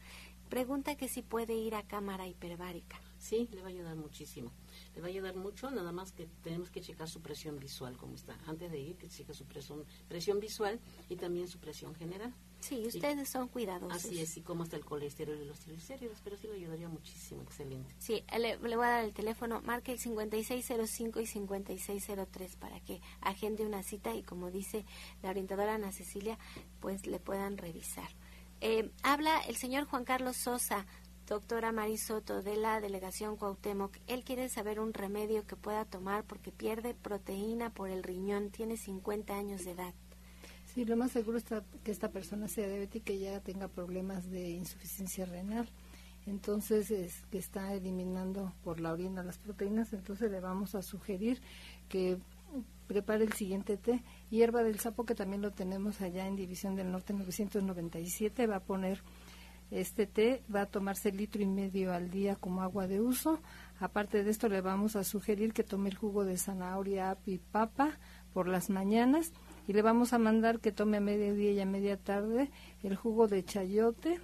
[0.48, 2.98] Pregunta que si puede ir a cámara hiperbárica.
[3.18, 4.50] Sí, le va a ayudar muchísimo.
[4.94, 8.14] Le va a ayudar mucho, nada más que tenemos que checar su presión visual, como
[8.14, 8.38] está.
[8.46, 12.32] Antes de ir, que cheque su presión, presión visual y también su presión general.
[12.60, 14.04] Sí, ustedes son cuidadosos.
[14.04, 17.42] Así es, y cómo está el colesterol y los triglicéridos, pero sí le ayudaría muchísimo,
[17.42, 17.94] excelente.
[17.98, 23.00] Sí, le, le, voy a dar el teléfono, marque el 5605 y 5603 para que
[23.20, 24.84] agende una cita y como dice
[25.22, 26.38] la orientadora Ana Cecilia,
[26.80, 28.08] pues le puedan revisar.
[28.60, 30.86] Eh, habla el señor Juan Carlos Sosa,
[31.28, 33.96] doctora Marisoto de la delegación Cuauhtémoc.
[34.06, 38.76] Él quiere saber un remedio que pueda tomar porque pierde proteína por el riñón, tiene
[38.76, 39.94] 50 años de edad.
[40.78, 41.44] Sí, lo más seguro es
[41.82, 45.68] que esta persona sea diabética y ya tenga problemas de insuficiencia renal.
[46.24, 51.42] Entonces, es que está eliminando por la orina las proteínas, entonces le vamos a sugerir
[51.88, 52.18] que
[52.86, 54.04] prepare el siguiente té.
[54.30, 58.60] Hierba del sapo, que también lo tenemos allá en División del Norte 997, va a
[58.60, 59.02] poner
[59.72, 63.40] este té, va a tomarse litro y medio al día como agua de uso.
[63.80, 67.98] Aparte de esto, le vamos a sugerir que tome el jugo de zanahoria, y papa
[68.32, 69.32] por las mañanas
[69.68, 72.50] y le vamos a mandar que tome a mediodía y a media tarde
[72.82, 74.18] el jugo de chayote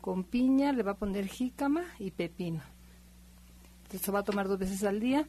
[0.00, 2.62] con piña, le va a poner jícama y pepino.
[3.92, 5.28] Esto va a tomar dos veces al día.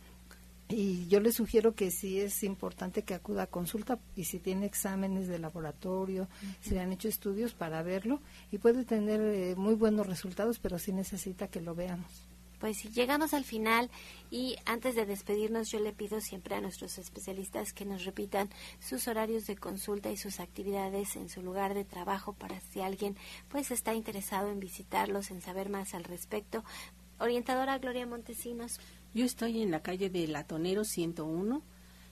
[0.70, 4.68] Y yo le sugiero que sí es importante que acuda a consulta y si tiene
[4.68, 6.30] exámenes de laboratorio,
[6.62, 10.78] si le han hecho estudios para verlo y puede tener eh, muy buenos resultados, pero
[10.78, 12.28] sí necesita que lo veamos
[12.60, 13.89] pues si llegamos al final
[14.30, 18.49] y antes de despedirnos yo le pido siempre a nuestros especialistas que nos repitan
[18.80, 23.16] sus horarios de consulta y sus actividades en su lugar de trabajo para si alguien
[23.49, 26.64] pues está interesado en visitarlos, en saber más al respecto.
[27.20, 28.80] Orientadora Gloria Montesinos.
[29.14, 31.62] Yo estoy en la calle de Latonero 101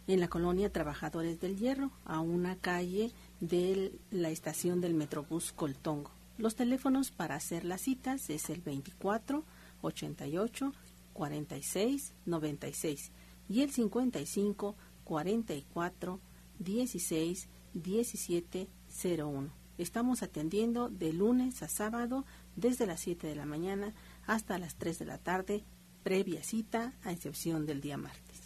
[0.08, 6.12] en la colonia Trabajadores del Hierro, a una calle de la estación del Metrobús Coltongo.
[6.38, 9.44] Los teléfonos para hacer las citas es el 24
[9.82, 10.74] 88
[11.14, 13.12] 46 96
[13.50, 16.20] y el 55 44
[16.60, 18.68] 16 17
[19.04, 19.52] 01.
[19.78, 22.26] Estamos atendiendo de lunes a sábado
[22.56, 23.94] desde las 7 de la mañana
[24.26, 25.64] hasta las 3 de la tarde,
[26.04, 28.42] previa cita a excepción del día martes.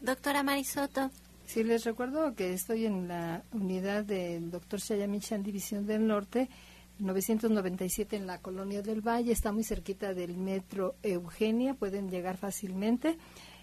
[0.00, 1.10] Doctora Marisoto.
[1.46, 6.48] Sí, les recuerdo que estoy en la unidad del doctor Shayamichan, División del Norte,
[6.98, 13.18] 997 en la Colonia del Valle, está muy cerquita del metro Eugenia, pueden llegar fácilmente.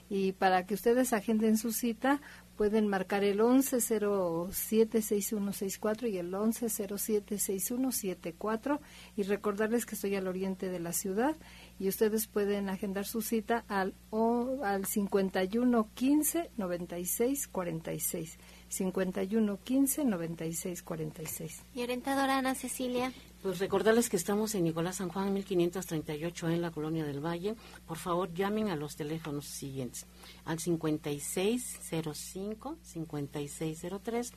[0.10, 2.20] Y para que ustedes agenden su cita,
[2.56, 8.80] pueden marcar el 11076164 y el 11076174
[9.16, 11.36] y recordarles que estoy al oriente de la ciudad
[11.80, 18.38] y ustedes pueden agendar su cita al, o, al 5115 9646.
[18.74, 21.63] 51 15 96 46.
[21.76, 23.11] Y orientadora Ana Cecilia.
[23.41, 27.55] Pues recordarles que estamos en Nicolás San Juan 1538 en la Colonia del Valle.
[27.86, 30.05] Por favor, llamen a los teléfonos siguientes.
[30.45, 34.34] Al 5605 5603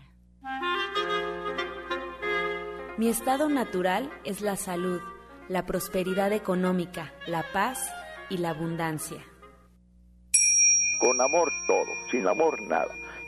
[2.99, 5.01] Mi estado natural es la salud,
[5.49, 7.93] la prosperidad económica, la paz
[8.31, 9.27] y la abundancia.
[11.01, 13.02] Con amor todo, sin amor nada.